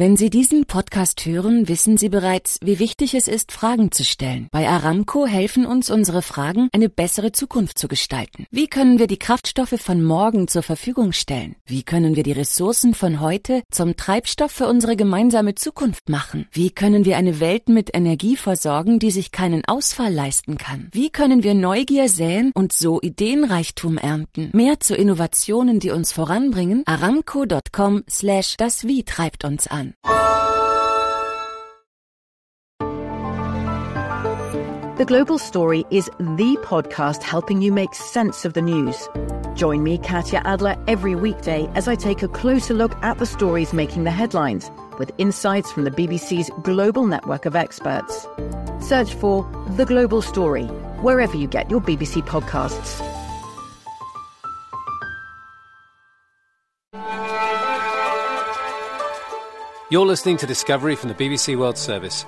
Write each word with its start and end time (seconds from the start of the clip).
Wenn 0.00 0.16
Sie 0.16 0.30
diesen 0.30 0.64
Podcast 0.64 1.26
hören, 1.26 1.68
wissen 1.68 1.98
Sie 1.98 2.08
bereits, 2.08 2.58
wie 2.62 2.78
wichtig 2.78 3.12
es 3.14 3.28
ist, 3.28 3.52
Fragen 3.52 3.92
zu 3.92 4.02
stellen. 4.02 4.48
Bei 4.50 4.66
Aramco 4.66 5.26
helfen 5.26 5.66
uns 5.66 5.90
unsere 5.90 6.22
Fragen, 6.22 6.70
eine 6.72 6.88
bessere 6.88 7.32
Zukunft 7.32 7.78
zu 7.78 7.86
gestalten. 7.86 8.46
Wie 8.50 8.66
können 8.66 8.98
wir 8.98 9.08
die 9.08 9.18
Kraftstoffe 9.18 9.78
von 9.78 10.02
morgen 10.02 10.48
zur 10.48 10.62
Verfügung 10.62 11.12
stellen? 11.12 11.56
Wie 11.66 11.82
können 11.82 12.16
wir 12.16 12.22
die 12.22 12.32
Ressourcen 12.32 12.94
von 12.94 13.20
heute 13.20 13.62
zum 13.70 13.94
Treibstoff 13.94 14.50
für 14.50 14.68
unsere 14.68 14.96
gemeinsame 14.96 15.54
Zukunft 15.54 16.08
machen? 16.08 16.46
Wie 16.50 16.70
können 16.70 17.04
wir 17.04 17.18
eine 17.18 17.38
Welt 17.38 17.68
mit 17.68 17.94
Energie 17.94 18.36
versorgen, 18.36 19.00
die 19.00 19.10
sich 19.10 19.32
keinen 19.32 19.66
Ausfall 19.66 20.14
leisten 20.14 20.56
kann? 20.56 20.88
Wie 20.92 21.10
können 21.10 21.42
wir 21.42 21.52
Neugier 21.52 22.08
säen 22.08 22.52
und 22.54 22.72
so 22.72 23.02
Ideenreichtum 23.02 23.98
ernten? 23.98 24.48
Mehr 24.54 24.80
zu 24.80 24.96
Innovationen, 24.96 25.78
die 25.78 25.90
uns 25.90 26.10
voranbringen? 26.10 26.84
Aramco.com 26.86 28.04
slash 28.08 28.56
das 28.56 28.84
Wie 28.86 29.04
treibt 29.04 29.44
uns 29.44 29.66
an. 29.66 29.89
The 35.00 35.06
Global 35.06 35.38
Story 35.38 35.84
is 35.90 36.10
the 36.18 36.58
podcast 36.62 37.22
helping 37.22 37.62
you 37.62 37.72
make 37.72 37.94
sense 37.94 38.44
of 38.44 38.52
the 38.52 38.60
news. 38.60 39.08
Join 39.54 39.82
me, 39.82 39.96
Katya 39.96 40.42
Adler, 40.44 40.76
every 40.86 41.14
weekday 41.14 41.70
as 41.74 41.88
I 41.88 41.94
take 41.94 42.22
a 42.22 42.28
closer 42.28 42.74
look 42.74 42.94
at 43.02 43.18
the 43.18 43.24
stories 43.24 43.72
making 43.72 44.04
the 44.04 44.10
headlines 44.10 44.70
with 44.98 45.10
insights 45.16 45.72
from 45.72 45.84
the 45.84 45.90
BBC's 45.90 46.50
global 46.62 47.06
network 47.06 47.46
of 47.46 47.56
experts. 47.56 48.26
Search 48.80 49.14
for 49.14 49.50
The 49.76 49.86
Global 49.86 50.20
Story 50.20 50.66
wherever 51.00 51.36
you 51.36 51.46
get 51.46 51.70
your 51.70 51.80
BBC 51.80 52.22
podcasts. 52.26 53.09
You're 59.92 60.06
listening 60.06 60.36
to 60.36 60.46
Discovery 60.46 60.94
from 60.94 61.08
the 61.08 61.16
BBC 61.16 61.58
World 61.58 61.76
Service. 61.76 62.24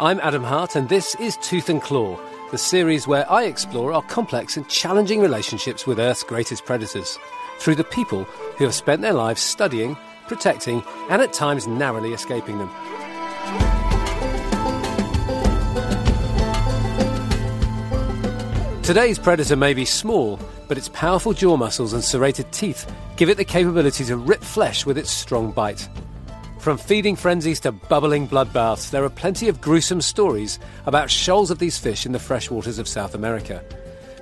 I'm 0.00 0.18
Adam 0.24 0.42
Hart, 0.42 0.74
and 0.74 0.88
this 0.88 1.14
is 1.20 1.36
Tooth 1.36 1.68
and 1.68 1.80
Claw, 1.80 2.18
the 2.50 2.58
series 2.58 3.06
where 3.06 3.30
I 3.30 3.44
explore 3.44 3.92
our 3.92 4.02
complex 4.02 4.56
and 4.56 4.68
challenging 4.68 5.20
relationships 5.20 5.86
with 5.86 6.00
Earth's 6.00 6.24
greatest 6.24 6.64
predators 6.64 7.16
through 7.60 7.76
the 7.76 7.84
people 7.84 8.24
who 8.24 8.64
have 8.64 8.74
spent 8.74 9.02
their 9.02 9.12
lives 9.12 9.40
studying, 9.40 9.96
protecting, 10.26 10.82
and 11.08 11.22
at 11.22 11.32
times 11.32 11.68
narrowly 11.68 12.12
escaping 12.12 12.58
them. 12.58 12.70
Today's 18.82 19.20
predator 19.20 19.54
may 19.54 19.74
be 19.74 19.84
small, 19.84 20.40
but 20.66 20.76
its 20.76 20.88
powerful 20.88 21.34
jaw 21.34 21.56
muscles 21.56 21.92
and 21.92 22.02
serrated 22.02 22.50
teeth 22.50 22.92
give 23.14 23.28
it 23.28 23.36
the 23.36 23.44
capability 23.44 24.04
to 24.06 24.16
rip 24.16 24.42
flesh 24.42 24.84
with 24.84 24.98
its 24.98 25.12
strong 25.12 25.52
bite. 25.52 25.88
From 26.60 26.76
feeding 26.76 27.16
frenzies 27.16 27.58
to 27.60 27.72
bubbling 27.72 28.28
bloodbaths, 28.28 28.90
there 28.90 29.02
are 29.02 29.08
plenty 29.08 29.48
of 29.48 29.62
gruesome 29.62 30.02
stories 30.02 30.58
about 30.84 31.10
shoals 31.10 31.50
of 31.50 31.58
these 31.58 31.78
fish 31.78 32.04
in 32.04 32.12
the 32.12 32.18
freshwaters 32.18 32.78
of 32.78 32.86
South 32.86 33.14
America. 33.14 33.64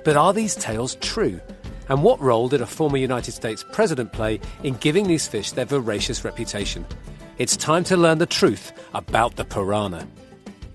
But 0.05 0.15
are 0.15 0.31
these 0.31 0.55
tales 0.55 0.95
true? 1.01 1.41
And 1.89 2.01
what 2.01 2.21
role 2.21 2.47
did 2.47 2.61
a 2.61 2.65
former 2.65 2.95
United 2.95 3.33
States 3.33 3.65
president 3.73 4.13
play 4.13 4.39
in 4.63 4.75
giving 4.75 5.05
these 5.05 5.27
fish 5.27 5.51
their 5.51 5.65
voracious 5.65 6.23
reputation? 6.23 6.85
It's 7.39 7.57
time 7.57 7.83
to 7.83 7.97
learn 7.97 8.19
the 8.19 8.25
truth 8.25 8.71
about 8.93 9.35
the 9.35 9.43
piranha. 9.43 10.07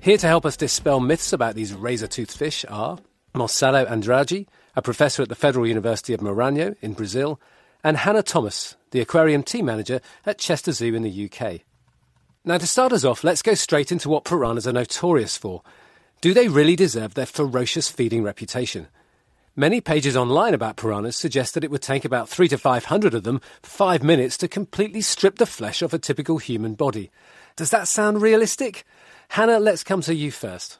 Here 0.01 0.19
to 0.19 0.27
help 0.27 0.45
us 0.45 0.59
dispel 0.59 1.01
myths 1.01 1.33
about 1.33 1.55
these 1.55 1.73
razor 1.73 2.09
toothed 2.09 2.37
fish 2.37 2.67
are 2.69 2.99
Marcelo 3.33 3.87
Andrade, 3.87 4.47
a 4.77 4.83
professor 4.83 5.23
at 5.23 5.31
the 5.31 5.35
Federal 5.35 5.67
University 5.67 6.13
of 6.13 6.21
Maranhão 6.21 6.77
in 6.83 6.93
Brazil, 6.93 7.41
and 7.85 7.99
Hannah 7.99 8.23
Thomas, 8.23 8.75
the 8.91 9.01
aquarium 9.01 9.43
team 9.43 9.67
manager 9.67 10.01
at 10.25 10.39
Chester 10.39 10.73
Zoo 10.73 10.95
in 10.95 11.03
the 11.03 11.31
UK. 11.31 11.61
Now, 12.45 12.59
to 12.59 12.67
start 12.67 12.93
us 12.93 13.05
off, 13.05 13.23
let's 13.23 13.43
go 13.43 13.55
straight 13.55 13.93
into 13.93 14.09
what 14.09 14.25
piranhas 14.25 14.67
are 14.67 14.73
notorious 14.73 15.37
for. 15.37 15.63
Do 16.23 16.33
they 16.33 16.49
really 16.49 16.77
deserve 16.77 17.15
their 17.15 17.27
ferocious 17.27 17.91
feeding 17.91 18.23
reputation? 18.23 18.89
Many 19.55 19.81
pages 19.81 20.17
online 20.17 20.53
about 20.53 20.77
piranhas 20.77 21.15
suggest 21.15 21.55
that 21.55 21.63
it 21.63 21.71
would 21.71 21.83
take 21.83 22.05
about 22.05 22.29
three 22.29 22.49
to 22.49 22.59
five 22.59 22.87
hundred 22.87 23.15
of 23.15 23.23
them 23.23 23.41
five 23.63 24.03
minutes 24.03 24.37
to 24.39 24.49
completely 24.49 25.01
strip 25.01 25.37
the 25.37 25.47
flesh 25.47 25.83
off 25.83 25.93
a 25.93 25.99
typical 25.99 26.39
human 26.39 26.75
body. 26.75 27.11
Does 27.55 27.71
that 27.71 27.87
sound 27.87 28.21
realistic? 28.21 28.85
Hannah, 29.29 29.61
let's 29.61 29.85
come 29.85 30.01
to 30.03 30.15
you 30.15 30.33
first. 30.33 30.79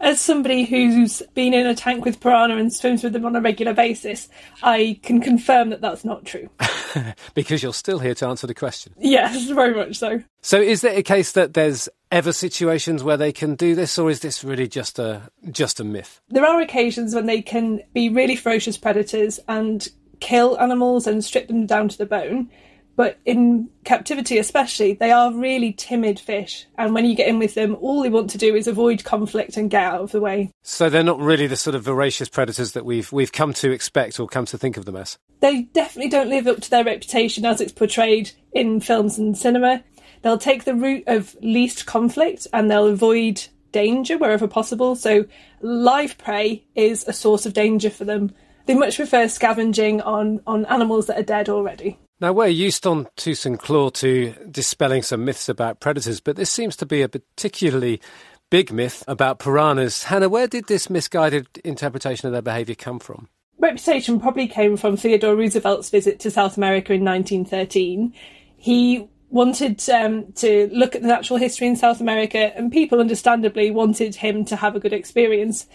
As 0.00 0.20
somebody 0.20 0.64
who's 0.64 1.22
been 1.34 1.54
in 1.54 1.66
a 1.66 1.74
tank 1.74 2.04
with 2.04 2.20
piranha 2.20 2.56
and 2.56 2.72
swims 2.72 3.02
with 3.02 3.14
them 3.14 3.24
on 3.24 3.34
a 3.34 3.40
regular 3.40 3.72
basis, 3.72 4.28
I 4.62 5.00
can 5.02 5.20
confirm 5.20 5.70
that 5.70 5.80
that's 5.80 6.04
not 6.04 6.24
true. 6.24 6.50
because 7.34 7.62
you're 7.62 7.72
still 7.72 7.98
here 7.98 8.14
to 8.16 8.26
answer 8.26 8.46
the 8.46 8.54
question. 8.54 8.92
Yes, 8.98 9.48
very 9.48 9.74
much 9.74 9.96
so. 9.96 10.22
So, 10.42 10.60
is 10.60 10.82
there 10.82 10.96
a 10.96 11.02
case 11.02 11.32
that 11.32 11.54
there's 11.54 11.88
ever 12.12 12.32
situations 12.32 13.02
where 13.02 13.16
they 13.16 13.32
can 13.32 13.54
do 13.54 13.74
this, 13.74 13.98
or 13.98 14.10
is 14.10 14.20
this 14.20 14.44
really 14.44 14.68
just 14.68 14.98
a 14.98 15.30
just 15.50 15.80
a 15.80 15.84
myth? 15.84 16.20
There 16.28 16.46
are 16.46 16.60
occasions 16.60 17.14
when 17.14 17.26
they 17.26 17.42
can 17.42 17.80
be 17.94 18.08
really 18.08 18.36
ferocious 18.36 18.76
predators 18.76 19.40
and 19.48 19.88
kill 20.20 20.58
animals 20.60 21.06
and 21.06 21.24
strip 21.24 21.48
them 21.48 21.66
down 21.66 21.88
to 21.88 21.98
the 21.98 22.06
bone. 22.06 22.50
But 22.96 23.18
in 23.26 23.68
captivity, 23.84 24.38
especially, 24.38 24.94
they 24.94 25.12
are 25.12 25.32
really 25.32 25.72
timid 25.72 26.18
fish. 26.18 26.66
And 26.78 26.94
when 26.94 27.04
you 27.04 27.14
get 27.14 27.28
in 27.28 27.38
with 27.38 27.54
them, 27.54 27.76
all 27.80 28.02
they 28.02 28.08
want 28.08 28.30
to 28.30 28.38
do 28.38 28.56
is 28.56 28.66
avoid 28.66 29.04
conflict 29.04 29.58
and 29.58 29.70
get 29.70 29.84
out 29.84 30.00
of 30.00 30.12
the 30.12 30.20
way. 30.20 30.50
So 30.62 30.88
they're 30.88 31.02
not 31.02 31.20
really 31.20 31.46
the 31.46 31.56
sort 31.56 31.76
of 31.76 31.82
voracious 31.82 32.30
predators 32.30 32.72
that 32.72 32.86
we've 32.86 33.12
we've 33.12 33.32
come 33.32 33.52
to 33.54 33.70
expect 33.70 34.18
or 34.18 34.26
come 34.26 34.46
to 34.46 34.58
think 34.58 34.78
of 34.78 34.86
them 34.86 34.96
as. 34.96 35.18
They 35.40 35.62
definitely 35.62 36.10
don't 36.10 36.30
live 36.30 36.46
up 36.46 36.62
to 36.62 36.70
their 36.70 36.84
reputation 36.84 37.44
as 37.44 37.60
it's 37.60 37.72
portrayed 37.72 38.30
in 38.52 38.80
films 38.80 39.18
and 39.18 39.36
cinema. 39.36 39.84
They'll 40.22 40.38
take 40.38 40.64
the 40.64 40.74
route 40.74 41.04
of 41.06 41.36
least 41.42 41.84
conflict 41.84 42.46
and 42.52 42.70
they'll 42.70 42.86
avoid 42.86 43.46
danger 43.72 44.16
wherever 44.16 44.48
possible. 44.48 44.96
So 44.96 45.26
live 45.60 46.16
prey 46.16 46.64
is 46.74 47.06
a 47.06 47.12
source 47.12 47.44
of 47.44 47.52
danger 47.52 47.90
for 47.90 48.04
them. 48.04 48.32
They 48.64 48.74
much 48.74 48.96
prefer 48.96 49.28
scavenging 49.28 50.00
on, 50.00 50.40
on 50.46 50.64
animals 50.66 51.06
that 51.06 51.18
are 51.18 51.22
dead 51.22 51.48
already. 51.50 51.98
Now, 52.18 52.32
we're 52.32 52.46
used 52.46 52.86
on 52.86 53.08
Tooth 53.16 53.44
and 53.44 53.58
Claw 53.58 53.90
to 53.90 54.32
dispelling 54.50 55.02
some 55.02 55.26
myths 55.26 55.50
about 55.50 55.80
predators, 55.80 56.18
but 56.18 56.36
this 56.36 56.50
seems 56.50 56.74
to 56.76 56.86
be 56.86 57.02
a 57.02 57.10
particularly 57.10 58.00
big 58.48 58.72
myth 58.72 59.04
about 59.06 59.38
piranhas. 59.38 60.04
Hannah, 60.04 60.30
where 60.30 60.46
did 60.46 60.66
this 60.66 60.88
misguided 60.88 61.46
interpretation 61.62 62.26
of 62.26 62.32
their 62.32 62.40
behaviour 62.40 62.74
come 62.74 63.00
from? 63.00 63.28
Reputation 63.58 64.18
probably 64.18 64.48
came 64.48 64.78
from 64.78 64.96
Theodore 64.96 65.36
Roosevelt's 65.36 65.90
visit 65.90 66.18
to 66.20 66.30
South 66.30 66.56
America 66.56 66.94
in 66.94 67.04
1913. 67.04 68.14
He 68.56 69.10
wanted 69.28 69.86
um, 69.90 70.32
to 70.36 70.70
look 70.72 70.94
at 70.94 71.02
the 71.02 71.08
natural 71.08 71.38
history 71.38 71.66
in 71.66 71.76
South 71.76 72.00
America, 72.00 72.56
and 72.56 72.72
people 72.72 72.98
understandably 72.98 73.70
wanted 73.70 74.14
him 74.14 74.46
to 74.46 74.56
have 74.56 74.74
a 74.74 74.80
good 74.80 74.94
experience. 74.94 75.66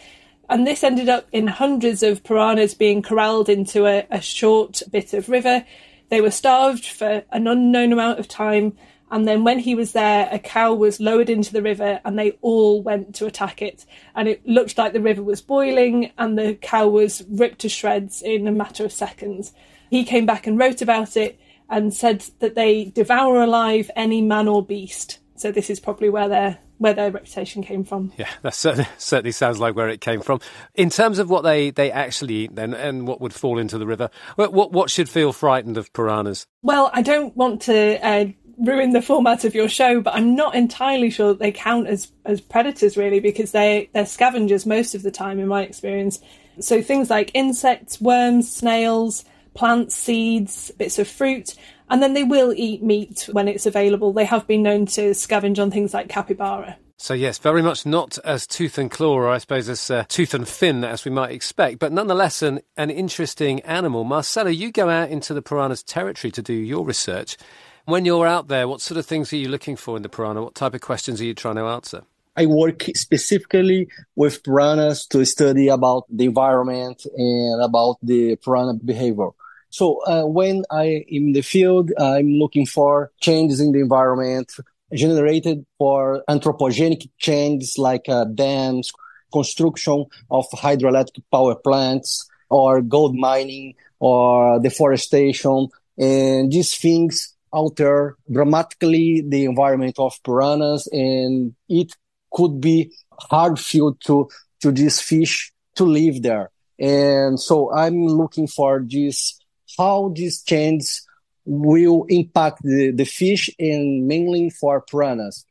And 0.50 0.66
this 0.66 0.84
ended 0.84 1.08
up 1.08 1.28
in 1.32 1.46
hundreds 1.46 2.02
of 2.02 2.24
piranhas 2.24 2.74
being 2.74 3.04
corralled 3.04 3.48
into 3.48 3.86
a, 3.86 4.08
a 4.10 4.22
short 4.22 4.82
bit 4.92 5.14
of 5.14 5.30
river 5.30 5.64
they 6.12 6.20
were 6.20 6.30
starved 6.30 6.86
for 6.86 7.24
an 7.32 7.48
unknown 7.48 7.94
amount 7.94 8.20
of 8.20 8.28
time. 8.28 8.78
And 9.10 9.26
then 9.26 9.46
when 9.46 9.60
he 9.60 9.76
was 9.76 9.94
there, 9.94 10.28
a 10.30 10.40
cow 10.40 10.74
was 10.74 11.00
lowered 11.00 11.30
into 11.30 11.54
the 11.54 11.62
river 11.62 12.02
and 12.04 12.20
they 12.20 12.32
all 12.42 12.84
went 12.84 13.16
to 13.16 13.26
attack 13.26 13.62
it. 13.62 13.86
And 14.14 14.28
it 14.28 14.46
looked 14.46 14.78
like 14.78 14.92
the 14.92 15.02
river 15.02 15.24
was 15.24 15.42
boiling 15.42 16.12
and 16.18 16.38
the 16.38 16.56
cow 16.56 16.90
was 16.90 17.24
ripped 17.30 17.60
to 17.60 17.70
shreds 17.70 18.22
in 18.22 18.46
a 18.46 18.52
matter 18.52 18.84
of 18.84 18.92
seconds. 18.92 19.54
He 19.90 20.04
came 20.04 20.26
back 20.26 20.46
and 20.46 20.60
wrote 20.60 20.82
about 20.82 21.16
it 21.16 21.40
and 21.70 21.94
said 21.94 22.26
that 22.40 22.56
they 22.56 22.86
devour 22.86 23.42
alive 23.42 23.90
any 23.96 24.22
man 24.22 24.50
or 24.50 24.64
beast. 24.64 25.20
So 25.38 25.50
this 25.50 25.70
is 25.70 25.80
probably 25.80 26.10
where 26.10 26.28
their 26.28 26.60
where 26.82 26.94
their 26.94 27.12
reputation 27.12 27.62
came 27.62 27.84
from. 27.84 28.12
Yeah, 28.18 28.28
that 28.42 28.56
certainly, 28.56 28.90
certainly 28.98 29.32
sounds 29.32 29.60
like 29.60 29.76
where 29.76 29.88
it 29.88 30.02
came 30.02 30.20
from. 30.22 30.40
In 30.74 30.90
terms 30.90 31.20
of 31.20 31.30
what 31.30 31.44
they, 31.44 31.70
they 31.70 31.92
actually 31.92 32.34
eat, 32.34 32.56
then, 32.56 32.74
and 32.74 33.08
what 33.08 33.22
would 33.22 33.34
fall 33.34 33.60
into 33.60 33.78
the 33.78 33.86
river, 33.86 34.10
what 34.36 34.72
what, 34.74 34.90
should 34.90 35.08
feel 35.08 35.32
frightened 35.32 35.78
of 35.78 35.94
piranhas? 35.94 36.48
Well, 36.64 36.90
I 36.94 37.04
don't 37.04 37.38
want 37.38 37.62
to. 37.64 38.06
Uh, 38.06 38.26
ruin 38.58 38.92
the 38.92 39.02
format 39.02 39.44
of 39.44 39.56
your 39.56 39.68
show, 39.68 40.02
but 40.02 40.14
I'm 40.14 40.36
not 40.36 40.54
entirely 40.54 41.10
sure 41.10 41.30
that 41.30 41.40
they 41.40 41.52
count 41.52 41.88
as 41.88 42.12
as 42.26 42.42
predators 42.42 42.96
really 42.96 43.20
because 43.20 43.52
they 43.52 43.90
they're 43.94 44.06
scavengers 44.06 44.68
most 44.68 44.94
of 44.94 45.02
the 45.02 45.10
time 45.10 45.40
in 45.40 45.48
my 45.48 45.64
experience. 45.64 46.20
So 46.60 46.80
things 46.82 47.10
like 47.10 47.32
insects, 47.34 48.00
worms, 48.00 48.52
snails, 48.52 49.26
plants, 49.56 49.96
seeds, 49.96 50.70
bits 50.78 51.00
of 51.00 51.08
fruit, 51.08 51.56
and 51.92 52.02
then 52.02 52.14
they 52.14 52.24
will 52.24 52.54
eat 52.56 52.82
meat 52.82 53.28
when 53.34 53.50
it's 53.50 53.66
available. 53.66 54.14
They 54.14 54.26
have 54.26 54.48
been 54.48 54.64
known 54.64 54.86
to 54.88 55.12
scavenge 55.12 55.62
on 55.62 55.70
things 55.70 55.94
like 55.94 56.08
capybara. 56.08 56.78
So 56.98 57.14
yes, 57.14 57.38
very 57.38 57.62
much 57.62 57.86
not 57.86 58.18
as 58.24 58.48
tooth 58.48 58.78
and 58.78 58.90
claw, 58.90 59.14
or 59.14 59.30
I 59.30 59.40
suppose 59.40 59.68
as 59.68 59.92
uh, 59.92 60.06
tooth 60.08 60.34
and 60.34 60.48
fin 60.48 60.86
as 60.86 61.04
we 61.04 61.12
might 61.12 61.32
expect, 61.32 61.80
but 61.80 61.92
nonetheless 61.92 62.42
an, 62.42 62.62
an 62.78 62.90
interesting 62.90 63.60
animal. 63.62 64.06
Marcelo, 64.06 64.50
you 64.50 64.72
go 64.72 64.88
out 64.88 65.10
into 65.10 65.34
the 65.34 65.42
piranha's 65.42 65.84
territory 65.84 66.32
to 66.32 66.42
do 66.42 66.54
your 66.54 66.86
research. 66.86 67.38
When 67.86 68.06
you're 68.06 68.28
out 68.28 68.48
there, 68.48 68.68
what 68.68 68.80
sort 68.80 68.98
of 68.98 69.06
things 69.06 69.34
are 69.34 69.38
you 69.38 69.50
looking 69.50 69.76
for 69.76 69.98
in 69.98 70.04
the 70.04 70.10
piranha? 70.10 70.44
What 70.44 70.56
type 70.56 70.74
of 70.74 70.82
questions 70.82 71.20
are 71.20 71.26
you 71.26 71.34
trying 71.34 71.56
to 71.56 71.66
answer? 71.66 72.04
I 72.38 72.46
work 72.46 72.84
specifically 72.96 73.90
with 74.16 74.44
piranhas 74.44 75.08
to 75.08 75.26
study 75.26 75.68
about 75.68 76.06
the 76.10 76.26
environment 76.26 77.06
and 77.18 77.62
about 77.62 77.98
the 78.02 78.38
piranha 78.38 78.76
behavior. 78.76 79.32
So 79.72 80.04
uh, 80.06 80.26
when 80.26 80.64
I 80.70 80.84
am 80.84 81.04
in 81.08 81.34
the 81.34 81.42
field, 81.42 81.92
I'm 81.98 82.34
looking 82.34 82.66
for 82.66 83.12
changes 83.20 83.60
in 83.60 83.72
the 83.72 83.80
environment 83.80 84.52
generated 84.94 85.66
for 85.78 86.24
anthropogenic 86.30 87.10
changes 87.18 87.78
like 87.78 88.10
uh, 88.10 88.26
dams, 88.26 88.92
construction 89.32 90.06
of 90.30 90.46
hydroelectric 90.52 91.24
power 91.32 91.56
plants, 91.56 92.28
or 92.50 92.82
gold 92.82 93.16
mining, 93.16 93.76
or 94.00 94.60
deforestation, 94.60 95.70
and 95.98 96.52
these 96.52 96.76
things 96.76 97.34
alter 97.54 98.18
dramatically 98.30 99.24
the 99.26 99.46
environment 99.46 99.96
of 99.98 100.20
piranhas, 100.24 100.88
and 100.92 101.56
it 101.70 101.94
could 102.34 102.60
be 102.60 102.92
hard 103.14 103.58
field 103.58 104.02
to 104.02 104.28
to 104.62 104.72
these 104.72 105.00
fish 105.00 105.54
to 105.76 105.86
live 105.86 106.22
there. 106.22 106.52
And 106.78 107.40
so 107.40 107.72
I'm 107.74 108.06
looking 108.08 108.48
for 108.48 108.84
this 108.86 109.41
how 109.82 110.14
these 110.14 110.44
changes 110.44 111.08
will 111.44 112.06
impact 112.08 112.62
the, 112.62 112.92
the 112.92 113.06
fish 113.06 113.50
and 113.58 114.06
mainly 114.08 114.52
for 114.52 114.82
piranhas. 114.82 115.44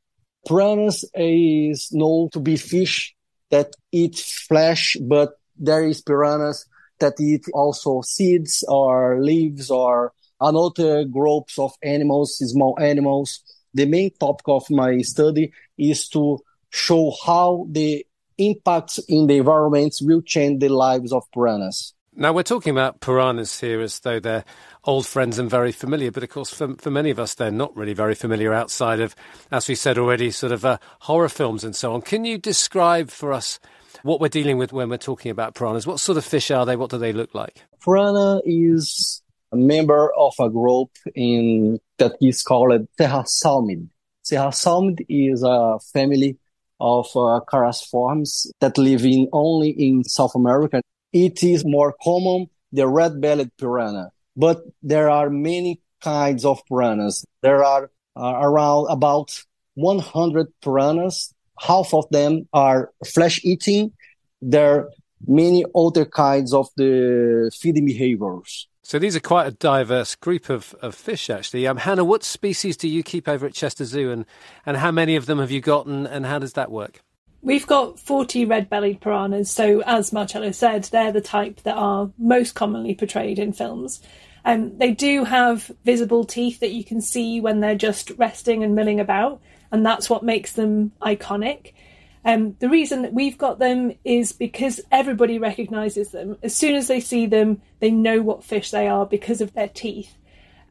Piranhas 0.47 1.05
is 1.15 1.89
known 1.91 2.31
to 2.31 2.39
be 2.39 2.57
fish 2.57 3.15
that 3.51 3.75
eat 3.91 4.17
flesh, 4.17 4.97
but 5.01 5.31
there 5.59 5.85
is 5.85 6.01
piranhas 6.01 6.65
that 7.01 7.15
eat 7.21 7.45
also 7.53 8.03
seeds 8.03 8.65
or 8.69 9.21
leaves 9.21 9.69
or 9.69 10.13
another 10.41 11.05
groups 11.05 11.59
of 11.59 11.73
animals, 11.83 12.39
small 12.39 12.79
animals. 12.79 13.41
The 13.75 13.87
main 13.87 14.11
topic 14.15 14.47
of 14.47 14.71
my 14.71 15.01
study 15.03 15.53
is 15.77 16.09
to 16.11 16.39
show 16.71 17.13
how 17.27 17.67
the 17.69 18.07
impacts 18.39 18.99
in 19.09 19.27
the 19.27 19.39
environments 19.39 20.01
will 20.01 20.23
change 20.23 20.61
the 20.61 20.69
lives 20.69 21.13
of 21.13 21.25
piranhas. 21.35 21.95
Now, 22.21 22.35
we're 22.35 22.43
talking 22.43 22.73
about 22.73 23.01
piranhas 23.01 23.61
here 23.61 23.81
as 23.81 24.01
though 24.01 24.21
they're 24.21 24.45
old 24.85 25.07
friends 25.07 25.39
and 25.39 25.49
very 25.49 25.73
familiar, 25.73 26.11
but 26.11 26.23
of 26.23 26.29
course, 26.29 26.53
for, 26.53 26.75
for 26.75 26.91
many 26.91 27.09
of 27.09 27.19
us, 27.19 27.33
they're 27.33 27.51
not 27.51 27.75
really 27.75 27.95
very 27.95 28.15
familiar 28.15 28.53
outside 28.53 29.01
of, 29.01 29.17
as 29.51 29.69
we 29.69 29.75
said 29.75 29.97
already, 29.97 30.31
sort 30.31 30.53
of 30.53 30.63
uh, 30.63 30.77
horror 30.99 31.31
films 31.31 31.65
and 31.65 31.75
so 31.75 31.95
on. 31.95 32.03
Can 32.03 32.27
you 32.27 32.37
describe 32.37 33.09
for 33.09 33.33
us 33.33 33.59
what 34.03 34.21
we're 34.21 34.29
dealing 34.29 34.59
with 34.59 34.71
when 34.71 34.91
we're 34.91 34.99
talking 34.99 35.31
about 35.31 35.55
piranhas? 35.55 35.87
What 35.87 35.99
sort 35.99 36.19
of 36.19 36.25
fish 36.27 36.51
are 36.51 36.67
they? 36.67 36.77
What 36.77 36.91
do 36.91 36.99
they 36.99 37.15
look 37.15 37.35
like? 37.35 37.65
Piranha 37.83 38.43
is 38.45 39.23
a 39.51 39.57
member 39.57 40.13
of 40.15 40.35
a 40.39 40.51
group 40.51 40.91
in 41.15 41.81
that 41.97 42.17
is 42.21 42.43
called 42.43 42.87
Serrasalmid. 43.01 43.89
Serrasalmid 44.31 45.07
is 45.09 45.43
a 45.43 45.79
family 45.95 46.37
of 46.81 47.07
uh, 47.17 47.41
characiformes 47.51 48.53
that 48.61 48.77
live 48.77 49.07
in 49.07 49.27
only 49.33 49.71
in 49.71 50.05
South 50.05 50.35
America. 50.35 50.83
It 51.13 51.43
is 51.43 51.65
more 51.65 51.95
common 52.03 52.49
the 52.73 52.87
red-bellied 52.87 53.57
piranha, 53.57 54.13
but 54.37 54.63
there 54.83 55.11
are 55.11 55.29
many 55.29 55.81
kinds 56.01 56.45
of 56.45 56.61
piranhas. 56.67 57.25
There 57.43 57.65
are 57.65 57.91
uh, 58.17 58.39
around 58.41 58.87
about 58.91 59.43
100 59.75 60.53
piranhas. 60.63 61.35
Half 61.59 61.93
of 61.95 62.09
them 62.11 62.49
are 62.53 62.93
flesh-eating. 63.05 63.93
There 64.41 64.73
are 64.73 64.91
many 65.27 65.65
other 65.75 66.05
kinds 66.07 66.55
of 66.55 66.69
the 66.77 67.51
feeding 67.59 67.87
behaviors. 67.87 68.69
So 68.83 68.99
these 68.99 69.15
are 69.15 69.21
quite 69.21 69.47
a 69.47 69.53
diverse 69.53 70.17
group 70.17 70.49
of, 70.49 70.75
of 70.81 70.95
fish, 70.95 71.31
actually. 71.31 71.67
Um, 71.67 71.77
Hannah, 71.77 72.05
what 72.05 72.25
species 72.25 72.77
do 72.77 72.89
you 72.89 73.03
keep 73.03 73.29
over 73.29 73.47
at 73.47 73.55
Chester 73.55 73.85
Zoo, 73.85 74.11
and, 74.11 74.25
and 74.67 74.79
how 74.79 74.91
many 74.91 75.17
of 75.17 75.27
them 75.27 75.39
have 75.39 75.51
you 75.51 75.61
got, 75.61 75.87
and, 75.87 76.07
and 76.07 76.27
how 76.27 76.39
does 76.39 76.55
that 76.55 76.71
work? 76.71 77.03
We've 77.43 77.67
got 77.67 77.99
40 77.99 78.45
red 78.45 78.69
bellied 78.69 79.01
piranhas, 79.01 79.51
so 79.51 79.81
as 79.83 80.13
Marcelo 80.13 80.51
said, 80.53 80.85
they're 80.85 81.13
the 81.13 81.23
type 81.23 81.63
that 81.63 81.77
are 81.77 82.11
most 82.19 82.55
commonly 82.55 82.95
portrayed 82.95 83.39
in 83.39 83.53
films. 83.53 84.01
Um, 84.45 84.77
they 84.79 84.93
do 84.93 85.25
have 85.25 85.71
visible 85.85 86.25
teeth 86.25 86.61
that 86.61 86.73
you 86.73 86.85
can 86.85 87.01
see 87.01 87.41
when 87.41 87.61
they're 87.61 87.75
just 87.75 88.11
resting 88.19 88.63
and 88.63 88.75
milling 88.75 89.01
about, 89.01 89.41
and 89.73 89.85
that's 89.85 90.11
what 90.11 90.23
makes 90.23 90.53
them 90.53 90.93
iconic. 91.01 91.73
Um, 92.25 92.57
the 92.59 92.69
reason 92.69 93.03
that 93.03 93.15
we've 93.15 93.39
got 93.39 93.59
them 93.59 93.93
is 94.05 94.33
because 94.33 94.81
everybody 94.93 95.39
recognises 95.39 96.11
them. 96.11 96.37
As 96.43 96.55
soon 96.55 96.75
as 96.75 96.89
they 96.89 97.01
see 97.01 97.25
them, 97.27 97.63
they 97.81 97.91
know 97.91 98.21
what 98.21 98.45
fish 98.45 98.71
they 98.71 98.89
are 98.89 99.07
because 99.07 99.41
of 99.41 99.55
their 99.55 99.69
teeth. 99.69 100.17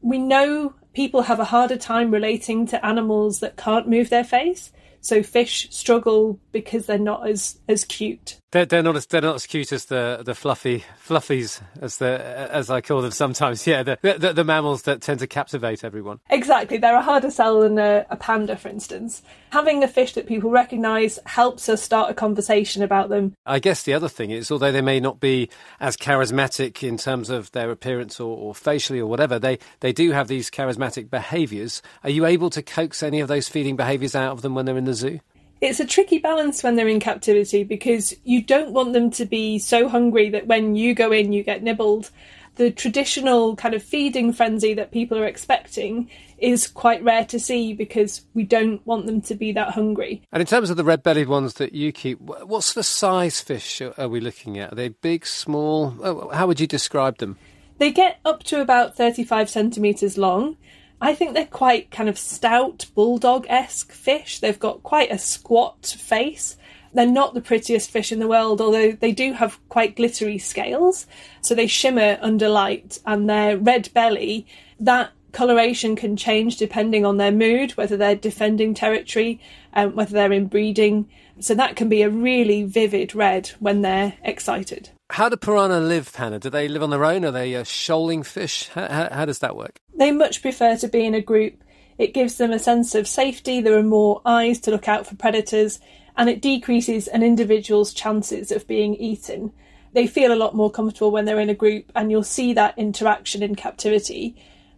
We 0.02 0.18
know 0.18 0.74
people 0.92 1.22
have 1.22 1.40
a 1.40 1.44
harder 1.46 1.76
time 1.76 2.12
relating 2.12 2.66
to 2.68 2.84
animals 2.86 3.40
that 3.40 3.56
can't 3.56 3.88
move 3.88 4.10
their 4.10 4.24
face. 4.24 4.70
So 5.00 5.22
fish 5.22 5.68
struggle 5.70 6.38
because 6.52 6.86
they're 6.86 6.98
not 6.98 7.28
as 7.28 7.58
as 7.68 7.84
cute. 7.84 8.36
They're, 8.52 8.66
they're 8.66 8.82
not 8.82 8.96
as 8.96 9.06
they're 9.06 9.20
not 9.20 9.36
as 9.36 9.46
cute 9.46 9.72
as 9.72 9.86
the 9.86 10.22
the 10.24 10.34
fluffy 10.34 10.84
fluffies 11.06 11.60
as 11.80 11.98
the 11.98 12.20
as 12.50 12.68
I 12.68 12.80
call 12.80 13.02
them 13.02 13.12
sometimes. 13.12 13.66
Yeah, 13.70 13.84
the 13.84 13.98
the, 14.02 14.32
the 14.32 14.42
mammals 14.42 14.82
that 14.82 15.00
tend 15.00 15.20
to 15.20 15.28
captivate 15.28 15.84
everyone. 15.84 16.18
Exactly, 16.28 16.76
they're 16.78 16.96
a 16.96 17.02
harder 17.02 17.30
sell 17.30 17.60
than 17.60 17.78
a, 17.78 18.04
a 18.10 18.16
panda, 18.16 18.56
for 18.56 18.68
instance. 18.68 19.22
Having 19.50 19.84
a 19.84 19.88
fish 19.88 20.14
that 20.14 20.26
people 20.26 20.50
recognise 20.50 21.20
helps 21.26 21.68
us 21.68 21.82
start 21.82 22.10
a 22.10 22.14
conversation 22.14 22.82
about 22.82 23.10
them. 23.10 23.34
I 23.46 23.60
guess 23.60 23.84
the 23.84 23.94
other 23.94 24.08
thing 24.08 24.30
is, 24.32 24.50
although 24.50 24.72
they 24.72 24.80
may 24.80 24.98
not 24.98 25.20
be 25.20 25.50
as 25.78 25.96
charismatic 25.96 26.82
in 26.82 26.96
terms 26.96 27.30
of 27.30 27.52
their 27.52 27.70
appearance 27.70 28.18
or, 28.18 28.36
or 28.36 28.54
facially 28.54 28.98
or 28.98 29.06
whatever, 29.06 29.38
they 29.38 29.58
they 29.80 29.92
do 29.92 30.10
have 30.10 30.26
these 30.26 30.50
charismatic 30.50 31.10
behaviours. 31.10 31.80
Are 32.02 32.10
you 32.10 32.26
able 32.26 32.50
to 32.50 32.62
coax 32.62 33.04
any 33.04 33.20
of 33.20 33.28
those 33.28 33.48
feeding 33.48 33.76
behaviours 33.76 34.16
out 34.16 34.32
of 34.32 34.42
them 34.42 34.56
when 34.56 34.66
they're 34.66 34.76
in 34.76 34.84
the 34.84 34.89
zoo? 34.94 35.20
It's 35.60 35.80
a 35.80 35.86
tricky 35.86 36.18
balance 36.18 36.62
when 36.62 36.76
they're 36.76 36.88
in 36.88 37.00
captivity 37.00 37.64
because 37.64 38.16
you 38.24 38.42
don't 38.42 38.72
want 38.72 38.94
them 38.94 39.10
to 39.12 39.26
be 39.26 39.58
so 39.58 39.88
hungry 39.88 40.30
that 40.30 40.46
when 40.46 40.74
you 40.74 40.94
go 40.94 41.12
in, 41.12 41.32
you 41.32 41.42
get 41.42 41.62
nibbled. 41.62 42.10
The 42.56 42.70
traditional 42.70 43.56
kind 43.56 43.74
of 43.74 43.82
feeding 43.82 44.32
frenzy 44.32 44.74
that 44.74 44.90
people 44.90 45.18
are 45.18 45.26
expecting 45.26 46.10
is 46.38 46.66
quite 46.66 47.02
rare 47.04 47.26
to 47.26 47.38
see 47.38 47.74
because 47.74 48.22
we 48.32 48.42
don't 48.42 48.84
want 48.86 49.04
them 49.04 49.20
to 49.22 49.34
be 49.34 49.52
that 49.52 49.70
hungry. 49.70 50.22
And 50.32 50.40
in 50.40 50.46
terms 50.46 50.70
of 50.70 50.78
the 50.78 50.84
red 50.84 51.02
bellied 51.02 51.28
ones 51.28 51.54
that 51.54 51.74
you 51.74 51.92
keep, 51.92 52.18
what's 52.20 52.72
the 52.72 52.82
size 52.82 53.40
fish 53.40 53.82
are 53.82 54.08
we 54.08 54.20
looking 54.20 54.58
at? 54.58 54.72
Are 54.72 54.76
they 54.76 54.88
big, 54.88 55.26
small? 55.26 55.94
Oh, 56.02 56.30
how 56.30 56.46
would 56.46 56.60
you 56.60 56.66
describe 56.66 57.18
them? 57.18 57.36
They 57.78 57.90
get 57.92 58.18
up 58.24 58.42
to 58.44 58.60
about 58.60 58.96
35 58.96 59.48
centimetres 59.48 60.18
long. 60.18 60.56
I 61.00 61.14
think 61.14 61.32
they're 61.32 61.46
quite 61.46 61.90
kind 61.90 62.08
of 62.08 62.18
stout, 62.18 62.86
bulldog 62.94 63.46
esque 63.48 63.92
fish. 63.92 64.38
They've 64.38 64.58
got 64.58 64.82
quite 64.82 65.10
a 65.10 65.18
squat 65.18 65.86
face. 65.86 66.56
They're 66.92 67.06
not 67.06 67.34
the 67.34 67.40
prettiest 67.40 67.90
fish 67.90 68.12
in 68.12 68.18
the 68.18 68.28
world, 68.28 68.60
although 68.60 68.92
they 68.92 69.12
do 69.12 69.32
have 69.32 69.58
quite 69.68 69.96
glittery 69.96 70.38
scales. 70.38 71.06
So 71.40 71.54
they 71.54 71.66
shimmer 71.66 72.18
under 72.20 72.48
light, 72.48 72.98
and 73.06 73.30
their 73.30 73.56
red 73.56 73.90
belly, 73.94 74.46
that 74.80 75.12
coloration 75.32 75.94
can 75.96 76.16
change 76.16 76.56
depending 76.56 77.06
on 77.06 77.16
their 77.16 77.32
mood, 77.32 77.70
whether 77.72 77.96
they're 77.96 78.16
defending 78.16 78.74
territory, 78.74 79.40
um, 79.72 79.94
whether 79.94 80.12
they're 80.12 80.32
in 80.32 80.46
breeding. 80.46 81.08
So 81.38 81.54
that 81.54 81.76
can 81.76 81.88
be 81.88 82.02
a 82.02 82.10
really 82.10 82.64
vivid 82.64 83.14
red 83.14 83.48
when 83.60 83.82
they're 83.82 84.14
excited. 84.22 84.90
How 85.10 85.28
do 85.28 85.36
piranha 85.36 85.80
live, 85.80 86.14
Hannah? 86.14 86.38
Do 86.38 86.50
they 86.50 86.68
live 86.68 86.82
on 86.82 86.90
their 86.90 87.04
own? 87.04 87.24
Are 87.24 87.30
they 87.30 87.62
shoaling 87.64 88.22
fish? 88.22 88.68
How, 88.68 88.88
how, 88.88 89.08
how 89.10 89.24
does 89.24 89.38
that 89.38 89.56
work? 89.56 89.80
They 90.00 90.10
much 90.12 90.40
prefer 90.40 90.76
to 90.78 90.88
be 90.88 91.04
in 91.04 91.14
a 91.14 91.20
group. 91.20 91.62
It 91.98 92.14
gives 92.14 92.38
them 92.38 92.52
a 92.52 92.58
sense 92.58 92.94
of 92.94 93.06
safety, 93.06 93.60
there 93.60 93.76
are 93.76 93.82
more 93.82 94.22
eyes 94.24 94.58
to 94.60 94.70
look 94.70 94.88
out 94.88 95.06
for 95.06 95.14
predators, 95.14 95.78
and 96.16 96.30
it 96.30 96.40
decreases 96.40 97.06
an 97.06 97.22
individual's 97.22 97.92
chances 97.92 98.50
of 98.50 98.66
being 98.66 98.94
eaten. 98.94 99.52
They 99.92 100.06
feel 100.06 100.32
a 100.32 100.42
lot 100.42 100.56
more 100.56 100.70
comfortable 100.70 101.10
when 101.10 101.26
they're 101.26 101.38
in 101.38 101.50
a 101.50 101.54
group, 101.54 101.92
and 101.94 102.10
you'll 102.10 102.22
see 102.22 102.54
that 102.54 102.78
interaction 102.78 103.42
in 103.42 103.54
captivity 103.56 104.34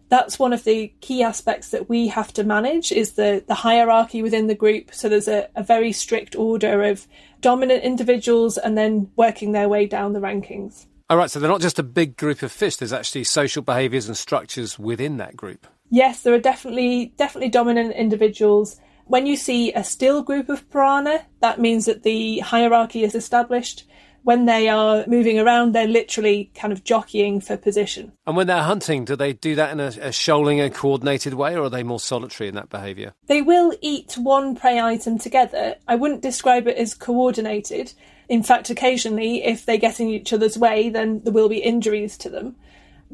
that's 0.09 0.37
one 0.37 0.53
of 0.53 0.63
the 0.63 0.93
key 1.01 1.23
aspects 1.23 1.69
that 1.69 1.89
we 1.89 2.07
have 2.07 2.31
to 2.31 2.43
manage 2.43 2.91
is 2.91 3.13
the, 3.13 3.43
the 3.47 3.55
hierarchy 3.55 4.21
within 4.21 4.45
the 4.45 4.53
group. 4.53 4.93
So 4.93 5.09
there's 5.09 5.27
a, 5.27 5.49
a 5.55 5.63
very 5.63 5.91
strict 5.91 6.35
order 6.35 6.83
of 6.83 7.07
dominant 7.41 7.83
individuals 7.83 8.59
and 8.59 8.77
then 8.77 9.09
working 9.15 9.53
their 9.53 9.67
way 9.67 9.87
down 9.87 10.13
the 10.13 10.19
rankings. 10.19 10.85
All 11.13 11.19
right, 11.19 11.29
so 11.29 11.39
they're 11.39 11.47
not 11.47 11.61
just 11.61 11.77
a 11.77 11.83
big 11.83 12.17
group 12.17 12.41
of 12.41 12.51
fish, 12.51 12.77
there's 12.77 12.91
actually 12.91 13.25
social 13.25 13.61
behaviours 13.61 14.07
and 14.07 14.17
structures 14.17 14.79
within 14.79 15.17
that 15.17 15.37
group. 15.37 15.67
Yes, 15.91 16.23
there 16.23 16.33
are 16.33 16.39
definitely 16.39 17.13
definitely 17.17 17.49
dominant 17.49 17.93
individuals. 17.93 18.81
When 19.05 19.27
you 19.27 19.37
see 19.37 19.71
a 19.73 19.83
still 19.83 20.23
group 20.23 20.49
of 20.49 20.67
piranha, 20.71 21.23
that 21.39 21.59
means 21.59 21.85
that 21.85 22.01
the 22.01 22.39
hierarchy 22.39 23.03
is 23.03 23.13
established 23.13 23.85
when 24.23 24.45
they 24.45 24.69
are 24.69 25.03
moving 25.05 25.39
around, 25.39 25.73
they're 25.73 25.85
literally 25.85 26.49
kind 26.55 26.73
of 26.73 26.83
jockeying 26.83 27.41
for 27.41 27.57
position. 27.57 28.13
And 28.25 28.35
when 28.35 28.47
they're 28.47 28.63
hunting, 28.63 29.05
do 29.05 29.15
they 29.15 29.33
do 29.33 29.53
that 29.55 29.71
in 29.71 29.79
a, 29.79 30.07
a 30.07 30.11
shoaling 30.11 30.59
and 30.59 30.73
coordinated 30.73 31.33
way, 31.33 31.55
or 31.55 31.63
are 31.65 31.69
they 31.69 31.83
more 31.83 31.99
solitary 31.99 32.47
in 32.47 32.55
that 32.55 32.69
behaviour? 32.69 33.13
They 33.27 33.41
will 33.41 33.73
eat 33.81 34.17
one 34.17 34.55
prey 34.55 34.79
item 34.79 35.19
together. 35.19 35.75
I 35.87 35.95
wouldn't 35.95 36.21
describe 36.21 36.67
it 36.67 36.77
as 36.77 36.93
coordinated. 36.93 37.93
In 38.33 38.41
fact, 38.41 38.71
occasionally, 38.71 39.43
if 39.43 39.63
they 39.63 39.77
get 39.77 39.99
in 39.99 40.07
each 40.09 40.33
other's 40.33 40.57
way, 40.57 40.89
then 40.89 41.21
there 41.23 41.31
will 41.31 41.49
be 41.49 41.59
injuries 41.59 42.17
to 42.17 42.29
them. 42.29 42.55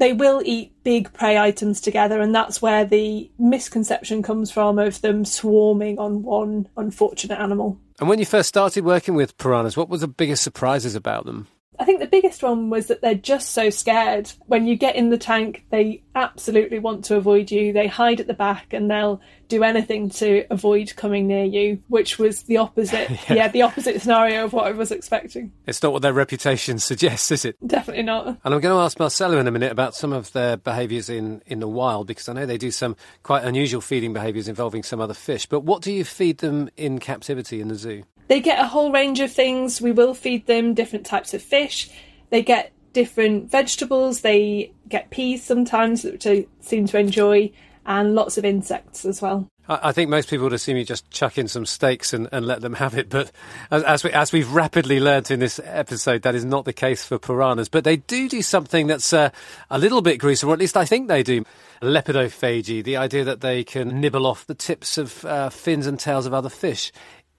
they 0.00 0.14
will 0.14 0.40
eat 0.46 0.72
big 0.82 1.12
prey 1.12 1.36
items 1.38 1.78
together, 1.78 2.20
and 2.20 2.34
that's 2.34 2.62
where 2.62 2.86
the 2.86 3.30
misconception 3.38 4.22
comes 4.22 4.50
from 4.50 4.78
of 4.78 5.02
them 5.02 5.26
swarming 5.26 5.98
on 5.98 6.22
one 6.22 6.66
unfortunate 6.76 7.38
animal. 7.38 7.78
And 8.00 8.08
when 8.08 8.18
you 8.18 8.24
first 8.24 8.48
started 8.48 8.82
working 8.82 9.14
with 9.14 9.36
piranhas, 9.36 9.76
what 9.76 9.90
were 9.90 9.98
the 9.98 10.08
biggest 10.08 10.42
surprises 10.42 10.94
about 10.94 11.26
them? 11.26 11.48
I 11.80 11.84
think 11.84 12.00
the 12.00 12.06
biggest 12.06 12.42
one 12.42 12.68
was 12.68 12.88
that 12.88 13.00
they're 13.00 13.14
just 13.14 13.52
so 13.52 13.70
scared. 13.70 14.30
When 14.46 14.66
you 14.66 14.76
get 14.76 14.96
in 14.96 15.08
the 15.08 15.16
tank, 15.16 15.64
they 15.70 16.02
absolutely 16.14 16.78
want 16.78 17.06
to 17.06 17.16
avoid 17.16 17.50
you. 17.50 17.72
They 17.72 17.86
hide 17.86 18.20
at 18.20 18.26
the 18.26 18.34
back 18.34 18.74
and 18.74 18.90
they'll 18.90 19.22
do 19.48 19.64
anything 19.64 20.10
to 20.10 20.44
avoid 20.50 20.94
coming 20.94 21.26
near 21.26 21.44
you, 21.44 21.82
which 21.88 22.18
was 22.18 22.42
the 22.42 22.58
opposite. 22.58 23.10
yeah. 23.28 23.34
yeah. 23.34 23.48
the 23.48 23.62
opposite 23.62 24.02
scenario 24.02 24.44
of 24.44 24.52
what 24.52 24.66
I 24.66 24.72
was 24.72 24.92
expecting. 24.92 25.52
It's 25.66 25.82
not 25.82 25.92
what 25.92 26.02
their 26.02 26.12
reputation 26.12 26.78
suggests, 26.80 27.30
is 27.30 27.46
it? 27.46 27.56
Definitely 27.66 28.02
not. 28.02 28.26
And 28.26 28.54
I'm 28.54 28.60
going 28.60 28.76
to 28.76 28.82
ask 28.82 28.98
Marcelo 28.98 29.38
in 29.38 29.46
a 29.46 29.50
minute 29.50 29.72
about 29.72 29.94
some 29.94 30.12
of 30.12 30.30
their 30.32 30.58
behaviours 30.58 31.08
in, 31.08 31.42
in 31.46 31.60
the 31.60 31.68
wild 31.68 32.08
because 32.08 32.28
I 32.28 32.34
know 32.34 32.44
they 32.44 32.58
do 32.58 32.70
some 32.70 32.94
quite 33.22 33.44
unusual 33.44 33.80
feeding 33.80 34.12
behaviours 34.12 34.48
involving 34.48 34.82
some 34.82 35.00
other 35.00 35.14
fish. 35.14 35.46
But 35.46 35.60
what 35.60 35.80
do 35.80 35.92
you 35.92 36.04
feed 36.04 36.38
them 36.38 36.68
in 36.76 36.98
captivity 36.98 37.62
in 37.62 37.68
the 37.68 37.74
zoo? 37.74 38.04
They 38.30 38.38
get 38.38 38.60
a 38.60 38.66
whole 38.68 38.92
range 38.92 39.18
of 39.18 39.32
things. 39.32 39.80
We 39.80 39.90
will 39.90 40.14
feed 40.14 40.46
them 40.46 40.72
different 40.72 41.04
types 41.04 41.34
of 41.34 41.42
fish. 41.42 41.90
They 42.30 42.42
get 42.42 42.70
different 42.92 43.50
vegetables. 43.50 44.20
They 44.20 44.70
get 44.88 45.10
peas 45.10 45.42
sometimes, 45.42 46.04
which 46.04 46.22
they 46.22 46.46
seem 46.60 46.86
to 46.86 46.98
enjoy, 47.00 47.50
and 47.84 48.14
lots 48.14 48.38
of 48.38 48.44
insects 48.44 49.04
as 49.04 49.20
well. 49.20 49.48
I 49.68 49.92
think 49.92 50.10
most 50.10 50.28
people 50.28 50.44
would 50.44 50.52
assume 50.52 50.76
you 50.76 50.84
just 50.84 51.10
chuck 51.10 51.38
in 51.38 51.46
some 51.46 51.64
steaks 51.64 52.12
and, 52.12 52.28
and 52.32 52.44
let 52.44 52.60
them 52.60 52.74
have 52.74 52.96
it, 52.96 53.08
but 53.08 53.30
as, 53.70 53.84
as, 53.84 54.04
we, 54.04 54.10
as 54.10 54.32
we've 54.32 54.52
rapidly 54.52 54.98
learnt 54.98 55.30
in 55.30 55.38
this 55.38 55.60
episode, 55.62 56.22
that 56.22 56.34
is 56.34 56.44
not 56.44 56.64
the 56.64 56.72
case 56.72 57.04
for 57.04 57.20
piranhas. 57.20 57.68
But 57.68 57.84
they 57.84 57.98
do 57.98 58.28
do 58.28 58.42
something 58.42 58.88
that's 58.88 59.12
uh, 59.12 59.30
a 59.70 59.78
little 59.78 60.02
bit 60.02 60.18
gruesome, 60.18 60.48
or 60.48 60.54
at 60.54 60.58
least 60.58 60.76
I 60.76 60.84
think 60.84 61.06
they 61.06 61.22
do. 61.22 61.44
Lepidophagy, 61.82 62.82
the 62.82 62.96
idea 62.96 63.24
that 63.24 63.40
they 63.40 63.64
can 63.64 64.00
nibble 64.00 64.26
off 64.26 64.44
the 64.44 64.54
tips 64.54 64.98
of 64.98 65.24
uh, 65.24 65.50
fins 65.50 65.86
and 65.86 65.98
tails 65.98 66.26
of 66.26 66.34
other 66.34 66.50
fish. 66.50 66.92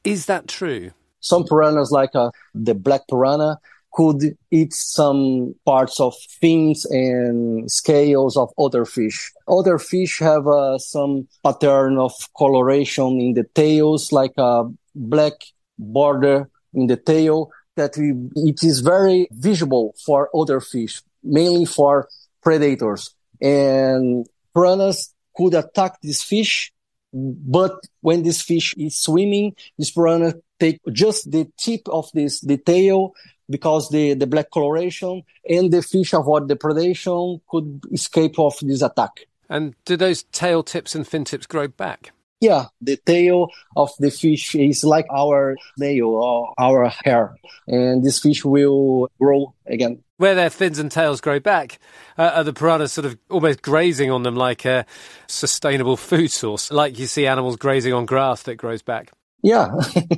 Is 0.04 0.26
that 0.26 0.48
true? 0.48 0.92
Some 1.20 1.44
piranhas, 1.44 1.92
like 1.92 2.16
uh, 2.16 2.32
the 2.56 2.74
black 2.74 3.08
piranha, 3.08 3.60
could 3.94 4.38
eat 4.50 4.74
some 4.74 5.54
parts 5.66 6.00
of 6.00 6.16
fins 6.40 6.86
and 6.86 7.70
scales 7.70 8.38
of 8.38 8.50
other 8.58 8.86
fish. 8.86 9.32
Other 9.48 9.78
fish 9.78 10.20
have 10.20 10.48
uh, 10.48 10.78
some 10.78 11.28
pattern 11.44 11.98
of 11.98 12.14
coloration 12.38 13.20
in 13.20 13.34
the 13.34 13.44
tails, 13.44 14.12
like 14.12 14.34
a 14.38 14.64
black 14.96 15.34
border 15.78 16.50
in 16.74 16.88
the 16.88 16.98
tail 16.98 17.52
that 17.76 17.98
we, 17.98 18.14
it 18.36 18.64
is 18.64 18.80
very 18.80 19.28
visible 19.32 19.94
for 20.06 20.30
other 20.34 20.62
fish, 20.62 21.02
mainly 21.24 21.66
for 21.66 22.08
predators. 22.42 23.14
And 23.42 24.26
piranhas 24.54 25.14
could 25.36 25.54
attack 25.54 26.00
this 26.02 26.24
fish 26.24 26.72
but 27.14 27.80
when 28.02 28.24
this 28.24 28.42
fish 28.42 28.74
is 28.78 28.98
swimming, 28.98 29.56
this 29.78 29.92
piranha 29.92 30.36
take 30.60 30.80
just 30.92 31.32
the 31.32 31.48
tip 31.58 31.82
of 31.90 32.10
this 32.14 32.42
the 32.42 32.58
tail 32.58 33.14
because 33.50 33.90
the, 33.90 34.14
the 34.14 34.28
black 34.28 34.50
coloration 34.52 35.24
and 35.50 35.72
the 35.72 35.82
fish 35.82 36.14
avoid 36.14 36.48
the 36.48 36.56
predation 36.56 37.42
could 37.50 37.82
escape 37.92 38.40
of 38.40 38.56
this 38.62 38.82
attack. 38.82 39.28
And 39.50 39.76
do 39.84 39.98
those 39.98 40.24
tail 40.32 40.64
tips 40.64 40.96
and 40.96 41.06
fin 41.06 41.26
tips 41.26 41.46
grow 41.46 41.68
back? 41.68 42.14
Yeah, 42.42 42.66
the 42.82 42.98
tail 42.98 43.50
of 43.76 43.92
the 44.00 44.10
fish 44.10 44.56
is 44.56 44.84
like 44.84 45.06
our 45.12 45.56
nail 45.78 46.08
or 46.08 46.54
our 46.58 46.92
hair, 47.04 47.36
and 47.68 48.04
this 48.04 48.18
fish 48.18 48.44
will 48.44 49.10
grow 49.20 49.54
again. 49.68 50.04
Where 50.18 50.34
their 50.34 50.50
fins 50.50 50.80
and 50.80 50.92
tails 50.92 51.22
grow 51.22 51.40
back, 51.40 51.78
uh, 52.18 52.32
are 52.36 52.44
the 52.44 52.52
piranhas 52.52 52.94
sort 52.94 53.06
of 53.06 53.20
almost 53.30 53.62
grazing 53.62 54.10
on 54.10 54.24
them 54.24 54.36
like 54.36 54.66
a 54.66 54.88
sustainable 55.28 55.98
food 56.10 56.32
source, 56.32 56.72
like 56.72 56.98
you 56.98 57.06
see 57.06 57.28
animals 57.28 57.58
grazing 57.58 57.94
on 57.94 58.08
grass 58.08 58.42
that 58.44 58.56
grows 58.56 58.82
back? 58.82 59.12
Yeah, 59.44 59.76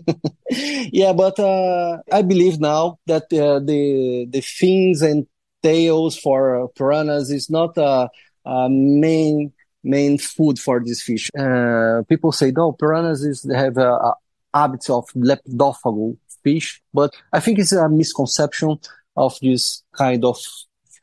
yeah, 0.49 1.11
but 1.11 1.37
uh, 1.39 1.97
I 2.09 2.21
believe 2.21 2.59
now 2.59 2.99
that 3.05 3.23
uh, 3.33 3.59
the 3.59 4.27
the 4.29 4.41
fins 4.41 5.01
and 5.01 5.27
tails 5.61 6.17
for 6.17 6.69
piranhas 6.75 7.31
is 7.31 7.49
not 7.49 7.77
a, 7.77 8.09
a 8.45 8.69
main 8.69 9.51
main 9.83 10.17
food 10.17 10.59
for 10.59 10.81
this 10.83 11.01
fish. 11.01 11.29
Uh, 11.37 12.03
people 12.07 12.31
say, 12.31 12.51
no, 12.51 12.71
piranhas 12.71 13.23
is, 13.23 13.49
have 13.53 13.77
a, 13.77 13.91
a 13.91 14.13
habits 14.53 14.89
of 14.89 15.05
lepidophago 15.15 16.17
fish, 16.43 16.81
but 16.93 17.13
I 17.31 17.39
think 17.39 17.59
it's 17.59 17.71
a 17.71 17.89
misconception 17.89 18.79
of 19.15 19.37
this 19.41 19.83
kind 19.95 20.23
of 20.25 20.37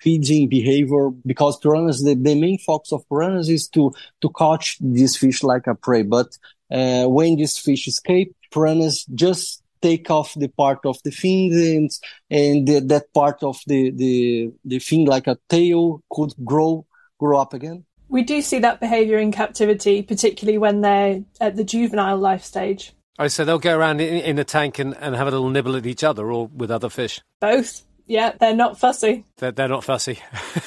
feeding 0.01 0.49
behavior 0.49 1.11
because 1.27 1.59
piranhas, 1.59 2.03
the, 2.03 2.15
the 2.15 2.35
main 2.35 2.59
focus 2.59 2.93
of 2.93 3.09
piranhas 3.09 3.49
is 3.49 3.69
to, 3.69 3.93
to 4.21 4.31
catch 4.39 4.79
this 4.81 5.17
fish 5.17 5.43
like 5.43 5.67
a 5.67 5.75
prey. 5.75 6.03
But, 6.03 6.37
uh, 6.71 7.05
when 7.07 7.37
this 7.37 7.59
fish 7.59 7.87
escape, 7.87 8.35
piranhas 8.51 9.05
just 9.15 9.63
take 9.83 10.11
off 10.11 10.35
the 10.35 10.49
part 10.49 10.81
of 10.85 10.99
the 11.05 11.11
fins 11.11 11.57
and, 11.57 11.91
and 12.31 12.69
the, 12.69 12.81
that 12.81 13.13
part 13.13 13.43
of 13.43 13.59
the, 13.67 13.91
the, 13.91 14.53
the 14.65 14.79
fin 14.79 15.05
like 15.05 15.27
a 15.27 15.39
tail 15.49 16.03
could 16.11 16.33
grow, 16.45 16.87
grow 17.19 17.41
up 17.41 17.55
again. 17.55 17.85
We 18.11 18.23
do 18.23 18.43
see 18.43 18.59
that 18.59 18.81
behaviour 18.81 19.19
in 19.19 19.33
captivity, 19.33 20.03
particularly 20.03 20.59
when 20.59 20.81
they're 20.83 21.23
at 21.41 21.57
the 21.57 21.65
juvenile 21.65 22.19
life 22.19 22.45
stage. 22.45 22.93
Oh, 23.19 23.29
so 23.29 23.45
they'll 23.45 23.59
go 23.59 23.77
around 23.77 24.01
in, 24.01 24.17
in 24.17 24.37
the 24.37 24.45
tank 24.45 24.79
and, 24.79 24.97
and 24.97 25.15
have 25.15 25.29
a 25.29 25.31
little 25.31 25.49
nibble 25.49 25.77
at 25.77 25.87
each 25.87 26.03
other 26.03 26.31
or 26.31 26.49
with 26.49 26.71
other 26.71 26.89
fish? 26.89 27.21
Both. 27.39 27.85
Yeah, 28.07 28.33
they're 28.41 28.57
not 28.57 28.79
fussy. 28.79 29.25
They're, 29.37 29.53
they're 29.53 29.69
not 29.69 29.85
fussy. 29.85 30.19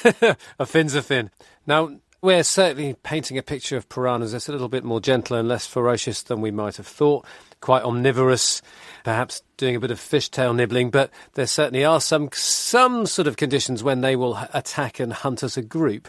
a 0.58 0.64
fin's 0.64 0.94
a 0.94 1.02
fin. 1.02 1.30
Now, 1.66 1.98
we're 2.22 2.42
certainly 2.42 2.94
painting 3.02 3.36
a 3.36 3.42
picture 3.42 3.76
of 3.76 3.90
piranhas 3.90 4.32
that's 4.32 4.48
a 4.48 4.52
little 4.52 4.70
bit 4.70 4.82
more 4.82 4.98
gentle 4.98 5.36
and 5.36 5.46
less 5.46 5.66
ferocious 5.66 6.22
than 6.22 6.40
we 6.40 6.50
might 6.50 6.78
have 6.78 6.86
thought. 6.86 7.26
Quite 7.64 7.84
omnivorous, 7.84 8.60
perhaps 9.04 9.42
doing 9.56 9.74
a 9.74 9.80
bit 9.80 9.90
of 9.90 9.98
fishtail 9.98 10.54
nibbling, 10.54 10.90
but 10.90 11.10
there 11.32 11.46
certainly 11.46 11.82
are 11.82 11.98
some 11.98 12.28
some 12.34 13.06
sort 13.06 13.26
of 13.26 13.38
conditions 13.38 13.82
when 13.82 14.02
they 14.02 14.16
will 14.16 14.38
attack 14.52 15.00
and 15.00 15.14
hunt 15.14 15.42
as 15.42 15.56
a 15.56 15.62
group. 15.62 16.08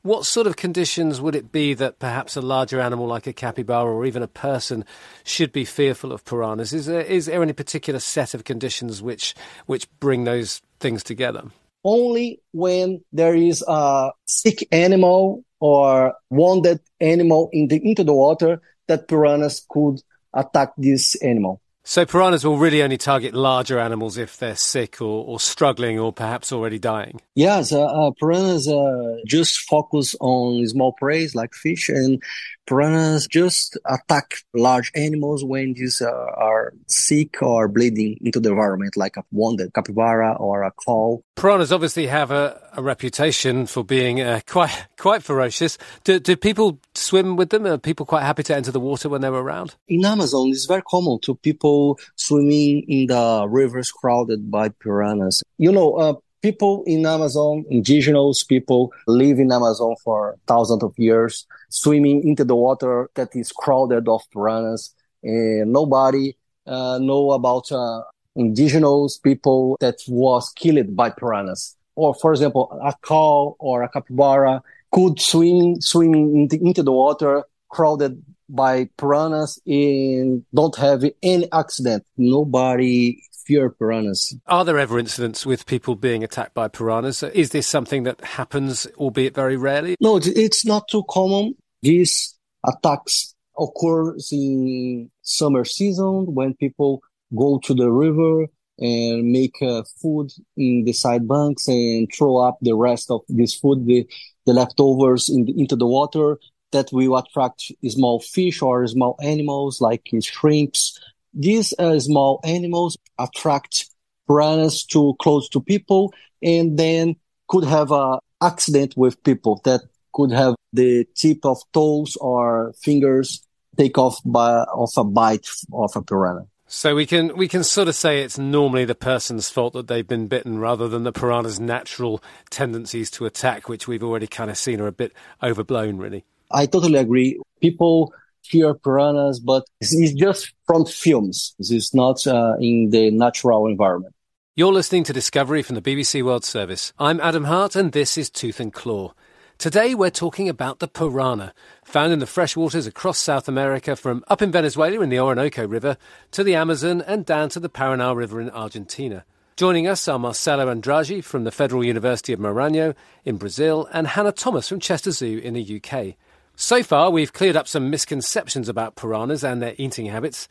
What 0.00 0.24
sort 0.24 0.46
of 0.46 0.56
conditions 0.56 1.20
would 1.20 1.34
it 1.34 1.52
be 1.52 1.74
that 1.74 1.98
perhaps 1.98 2.34
a 2.34 2.40
larger 2.40 2.80
animal 2.80 3.06
like 3.06 3.26
a 3.26 3.34
capybara 3.34 3.92
or 3.92 4.06
even 4.06 4.22
a 4.22 4.26
person 4.26 4.86
should 5.22 5.52
be 5.52 5.66
fearful 5.66 6.12
of 6.12 6.24
piranhas? 6.24 6.72
Is 6.72 6.86
there, 6.86 7.02
is 7.02 7.26
there 7.26 7.42
any 7.42 7.52
particular 7.52 8.00
set 8.00 8.32
of 8.32 8.44
conditions 8.44 9.02
which, 9.02 9.34
which 9.66 9.86
bring 10.00 10.24
those 10.24 10.62
things 10.80 11.02
together? 11.02 11.42
Only 11.84 12.40
when 12.52 13.04
there 13.12 13.34
is 13.34 13.62
a 13.68 14.12
sick 14.24 14.66
animal 14.72 15.44
or 15.60 16.14
wounded 16.30 16.80
animal 17.02 17.50
in 17.52 17.68
the, 17.68 17.86
into 17.86 18.02
the 18.02 18.14
water 18.14 18.62
that 18.88 19.08
piranhas 19.08 19.66
could 19.68 20.00
attack 20.34 20.72
this 20.76 21.14
animal. 21.22 21.60
So 21.88 22.04
piranhas 22.04 22.44
will 22.44 22.58
really 22.58 22.82
only 22.82 22.96
target 22.96 23.32
larger 23.32 23.78
animals 23.78 24.18
if 24.18 24.38
they're 24.38 24.56
sick 24.56 25.00
or, 25.00 25.24
or 25.24 25.38
struggling 25.38 26.00
or 26.00 26.12
perhaps 26.12 26.52
already 26.52 26.80
dying. 26.80 27.20
Yes, 27.36 27.72
uh, 27.72 27.84
uh, 27.84 28.10
piranhas 28.18 28.66
uh, 28.66 29.18
just 29.24 29.60
focus 29.68 30.16
on 30.20 30.66
small 30.66 30.94
prey 30.94 31.28
like 31.32 31.54
fish, 31.54 31.88
and 31.88 32.20
piranhas 32.66 33.26
just 33.26 33.78
attack 33.84 34.36
large 34.54 34.90
animals 34.94 35.44
when 35.44 35.74
these 35.74 36.02
uh, 36.02 36.10
are 36.10 36.72
sick 36.86 37.42
or 37.42 37.68
bleeding 37.68 38.18
into 38.20 38.40
the 38.40 38.50
environment, 38.50 38.96
like 38.96 39.16
a 39.16 39.24
wounded 39.30 39.72
capybara 39.74 40.36
or 40.38 40.62
a 40.62 40.72
cow. 40.84 41.22
Piranhas 41.36 41.72
obviously 41.72 42.06
have 42.06 42.30
a, 42.30 42.60
a 42.74 42.82
reputation 42.82 43.66
for 43.66 43.84
being 43.84 44.20
uh, 44.20 44.40
quite 44.46 44.86
quite 44.98 45.22
ferocious. 45.22 45.78
Do, 46.04 46.18
do 46.18 46.36
people 46.36 46.80
swim 46.94 47.36
with 47.36 47.50
them? 47.50 47.66
Are 47.66 47.78
people 47.78 48.06
quite 48.06 48.22
happy 48.22 48.42
to 48.44 48.56
enter 48.56 48.72
the 48.72 48.80
water 48.80 49.08
when 49.08 49.20
they're 49.20 49.32
around? 49.32 49.76
In 49.88 50.04
Amazon, 50.04 50.48
it's 50.48 50.66
very 50.66 50.82
common 50.82 51.20
to 51.22 51.34
people 51.36 51.98
swimming 52.16 52.84
in 52.88 53.06
the 53.06 53.46
rivers 53.48 53.90
crowded 53.90 54.50
by 54.50 54.70
piranhas. 54.70 55.42
You 55.58 55.72
know, 55.72 55.94
uh, 55.94 56.14
people 56.42 56.84
in 56.86 57.06
Amazon, 57.06 57.64
indigenous 57.70 58.44
people 58.44 58.92
live 59.06 59.38
in 59.38 59.52
Amazon 59.52 59.94
for 60.02 60.36
thousands 60.46 60.82
of 60.82 60.94
years, 60.98 61.46
swimming 61.70 62.26
into 62.26 62.44
the 62.44 62.56
water 62.56 63.10
that 63.14 63.34
is 63.34 63.52
crowded 63.52 64.08
of 64.08 64.22
piranhas, 64.32 64.94
and 65.22 65.72
nobody 65.72 66.36
uh, 66.66 66.98
know 66.98 67.32
about 67.32 67.70
uh, 67.72 68.02
indigenous 68.34 69.18
people 69.18 69.76
that 69.80 69.96
was 70.08 70.52
killed 70.56 70.94
by 70.94 71.10
piranhas. 71.10 71.76
Or, 71.94 72.14
for 72.14 72.32
example, 72.32 72.70
a 72.84 72.94
cow 73.02 73.56
or 73.58 73.82
a 73.82 73.88
capybara 73.88 74.62
could 74.92 75.20
swim 75.20 75.80
swimming 75.80 76.48
into 76.52 76.82
the 76.82 76.92
water 76.92 77.44
crowded 77.70 78.22
by 78.48 78.88
piranhas 78.96 79.58
and 79.66 80.44
don't 80.54 80.76
have 80.76 81.04
any 81.22 81.50
accident. 81.52 82.04
Nobody 82.16 83.22
fear 83.46 83.70
piranhas. 83.70 84.36
Are 84.46 84.64
there 84.64 84.78
ever 84.78 84.98
incidents 84.98 85.46
with 85.46 85.66
people 85.66 85.94
being 85.94 86.24
attacked 86.24 86.54
by 86.54 86.68
piranhas? 86.68 87.22
Is 87.22 87.50
this 87.50 87.66
something 87.66 88.02
that 88.02 88.20
happens, 88.22 88.86
albeit 88.96 89.34
very 89.34 89.56
rarely? 89.56 89.96
No, 90.00 90.18
it's 90.22 90.66
not 90.66 90.88
too 90.88 91.04
common. 91.08 91.54
These 91.82 92.36
attacks 92.66 93.34
occur 93.58 94.16
in 94.32 95.10
summer 95.22 95.64
season 95.64 96.34
when 96.34 96.54
people 96.54 97.02
go 97.34 97.58
to 97.64 97.74
the 97.74 97.90
river 97.90 98.46
and 98.78 99.32
make 99.32 99.54
uh, 99.62 99.82
food 100.02 100.30
in 100.56 100.84
the 100.84 100.92
side 100.92 101.26
banks 101.26 101.66
and 101.68 102.08
throw 102.14 102.36
up 102.36 102.58
the 102.60 102.74
rest 102.74 103.10
of 103.10 103.22
this 103.28 103.54
food, 103.54 103.86
the, 103.86 104.06
the 104.44 104.52
leftovers 104.52 105.28
in 105.28 105.46
the, 105.46 105.58
into 105.58 105.76
the 105.76 105.86
water 105.86 106.38
that 106.72 106.88
will 106.92 107.16
attract 107.16 107.72
small 107.88 108.20
fish 108.20 108.60
or 108.60 108.86
small 108.86 109.16
animals 109.22 109.80
like 109.80 110.02
shrimps. 110.20 111.00
These 111.36 111.74
uh, 111.78 112.00
small 112.00 112.40
animals 112.44 112.96
attract 113.18 113.86
piranhas 114.26 114.84
too 114.84 115.14
close 115.20 115.48
to 115.50 115.60
people 115.60 116.12
and 116.42 116.78
then 116.78 117.16
could 117.48 117.64
have 117.64 117.92
a 117.92 118.18
accident 118.42 118.96
with 118.96 119.22
people 119.22 119.60
that 119.64 119.82
could 120.12 120.32
have 120.32 120.54
the 120.72 121.06
tip 121.14 121.44
of 121.44 121.58
toes 121.72 122.16
or 122.20 122.72
fingers 122.82 123.42
take 123.76 123.98
off 123.98 124.18
by 124.24 124.64
of 124.72 124.90
a 124.96 125.04
bite 125.04 125.46
of 125.72 125.94
a 125.94 126.02
piranha. 126.02 126.46
So 126.68 126.96
we 126.96 127.06
can 127.06 127.36
we 127.36 127.46
can 127.46 127.62
sort 127.62 127.86
of 127.86 127.94
say 127.94 128.22
it's 128.22 128.38
normally 128.38 128.84
the 128.84 128.96
person's 128.96 129.48
fault 129.48 129.74
that 129.74 129.86
they've 129.86 130.06
been 130.06 130.26
bitten 130.26 130.58
rather 130.58 130.88
than 130.88 131.04
the 131.04 131.12
piranha's 131.12 131.60
natural 131.60 132.22
tendencies 132.50 133.10
to 133.12 133.26
attack, 133.26 133.68
which 133.68 133.86
we've 133.86 134.02
already 134.02 134.26
kind 134.26 134.50
of 134.50 134.58
seen 134.58 134.80
are 134.80 134.88
a 134.88 134.92
bit 134.92 135.12
overblown, 135.42 135.98
really. 135.98 136.24
I 136.50 136.66
totally 136.66 136.98
agree. 136.98 137.40
People 137.60 138.12
fear 138.46 138.74
piranhas, 138.74 139.40
but 139.40 139.64
it's 139.80 140.12
just 140.14 140.52
from 140.66 140.86
films. 140.86 141.54
It's 141.58 141.94
not 141.94 142.26
uh, 142.26 142.54
in 142.60 142.90
the 142.90 143.10
natural 143.10 143.66
environment. 143.66 144.14
You're 144.54 144.72
listening 144.72 145.04
to 145.04 145.12
Discovery 145.12 145.62
from 145.62 145.74
the 145.74 145.82
BBC 145.82 146.22
World 146.22 146.44
Service. 146.44 146.92
I'm 146.98 147.20
Adam 147.20 147.44
Hart, 147.44 147.76
and 147.76 147.92
this 147.92 148.16
is 148.16 148.30
Tooth 148.30 148.58
and 148.58 148.72
Claw. 148.72 149.12
Today 149.58 149.94
we're 149.94 150.10
talking 150.10 150.48
about 150.48 150.80
the 150.80 150.88
piranha, 150.88 151.54
found 151.84 152.12
in 152.12 152.18
the 152.18 152.26
freshwaters 152.26 152.86
across 152.86 153.18
South 153.18 153.48
America 153.48 153.96
from 153.96 154.22
up 154.28 154.42
in 154.42 154.52
Venezuela 154.52 155.00
in 155.00 155.08
the 155.08 155.18
Orinoco 155.18 155.66
River 155.66 155.96
to 156.32 156.44
the 156.44 156.54
Amazon 156.54 157.02
and 157.02 157.24
down 157.24 157.48
to 157.50 157.60
the 157.60 157.70
Paraná 157.70 158.14
River 158.14 158.40
in 158.40 158.50
Argentina. 158.50 159.24
Joining 159.56 159.86
us 159.86 160.06
are 160.08 160.18
Marcelo 160.18 160.70
Andrade 160.70 161.24
from 161.24 161.44
the 161.44 161.50
Federal 161.50 161.82
University 161.82 162.34
of 162.34 162.38
Maranhão 162.38 162.94
in 163.24 163.38
Brazil 163.38 163.88
and 163.94 164.06
Hannah 164.08 164.32
Thomas 164.32 164.68
from 164.68 164.80
Chester 164.80 165.10
Zoo 165.10 165.38
in 165.38 165.54
the 165.54 165.80
UK. 165.82 166.16
So 166.58 166.82
far, 166.82 167.10
we've 167.10 167.34
cleared 167.34 167.54
up 167.54 167.68
some 167.68 167.90
misconceptions 167.90 168.70
about 168.70 168.96
piranhas 168.96 169.44
and 169.44 169.60
their 169.60 169.74
eating 169.76 170.06
habits. 170.06 170.48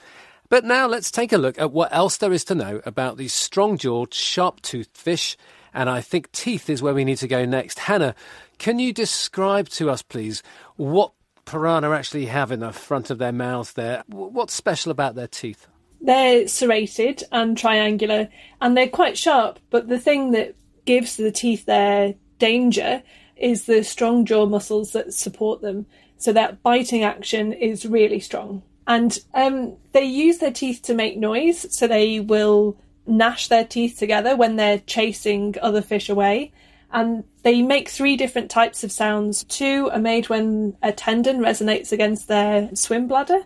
But 0.49 0.63
now 0.63 0.85
let's 0.85 1.09
take 1.09 1.33
a 1.33 1.37
look 1.39 1.59
at 1.59 1.71
what 1.71 1.91
else 1.91 2.17
there 2.17 2.31
is 2.31 2.43
to 2.45 2.55
know 2.55 2.79
about 2.85 3.17
these 3.17 3.33
strong 3.33 3.79
jawed, 3.79 4.13
sharp 4.13 4.61
toothed 4.61 4.95
fish. 4.95 5.35
And 5.73 5.89
I 5.89 6.01
think 6.01 6.31
teeth 6.31 6.69
is 6.69 6.83
where 6.83 6.93
we 6.93 7.05
need 7.05 7.17
to 7.17 7.27
go 7.27 7.43
next. 7.43 7.79
Hannah, 7.79 8.13
can 8.59 8.77
you 8.77 8.93
describe 8.93 9.67
to 9.69 9.89
us, 9.89 10.03
please, 10.03 10.43
what 10.75 11.11
piranha 11.45 11.89
actually 11.89 12.27
have 12.27 12.51
in 12.51 12.59
the 12.59 12.71
front 12.71 13.09
of 13.09 13.17
their 13.17 13.31
mouths 13.31 13.73
there? 13.73 14.03
What's 14.05 14.53
special 14.53 14.91
about 14.91 15.15
their 15.15 15.27
teeth? 15.27 15.65
They're 16.01 16.47
serrated 16.47 17.23
and 17.31 17.57
triangular, 17.57 18.29
and 18.61 18.77
they're 18.77 18.87
quite 18.87 19.17
sharp. 19.17 19.57
But 19.71 19.87
the 19.87 19.99
thing 19.99 20.31
that 20.31 20.55
gives 20.85 21.17
the 21.17 21.31
teeth 21.31 21.65
their 21.65 22.13
danger 22.37 23.01
is 23.35 23.65
the 23.65 23.83
strong 23.83 24.25
jaw 24.25 24.45
muscles 24.45 24.91
that 24.93 25.13
support 25.13 25.61
them. 25.61 25.85
So 26.17 26.31
that 26.33 26.63
biting 26.63 27.03
action 27.03 27.53
is 27.53 27.85
really 27.85 28.19
strong. 28.19 28.63
And 28.87 29.17
um, 29.33 29.75
they 29.91 30.03
use 30.03 30.37
their 30.37 30.51
teeth 30.51 30.81
to 30.83 30.93
make 30.93 31.17
noise. 31.17 31.65
So 31.75 31.87
they 31.87 32.19
will 32.19 32.77
gnash 33.05 33.47
their 33.47 33.65
teeth 33.65 33.97
together 33.97 34.35
when 34.35 34.55
they're 34.55 34.79
chasing 34.79 35.55
other 35.61 35.81
fish 35.81 36.09
away 36.09 36.51
and 36.95 37.25
they 37.43 37.61
make 37.61 37.89
three 37.89 38.15
different 38.15 38.49
types 38.49 38.83
of 38.83 38.91
sounds. 38.91 39.43
Two 39.43 39.89
are 39.91 39.99
made 39.99 40.29
when 40.29 40.77
a 40.81 40.93
tendon 40.93 41.39
resonates 41.39 41.91
against 41.91 42.29
their 42.29 42.73
swim 42.73 43.07
bladder, 43.07 43.41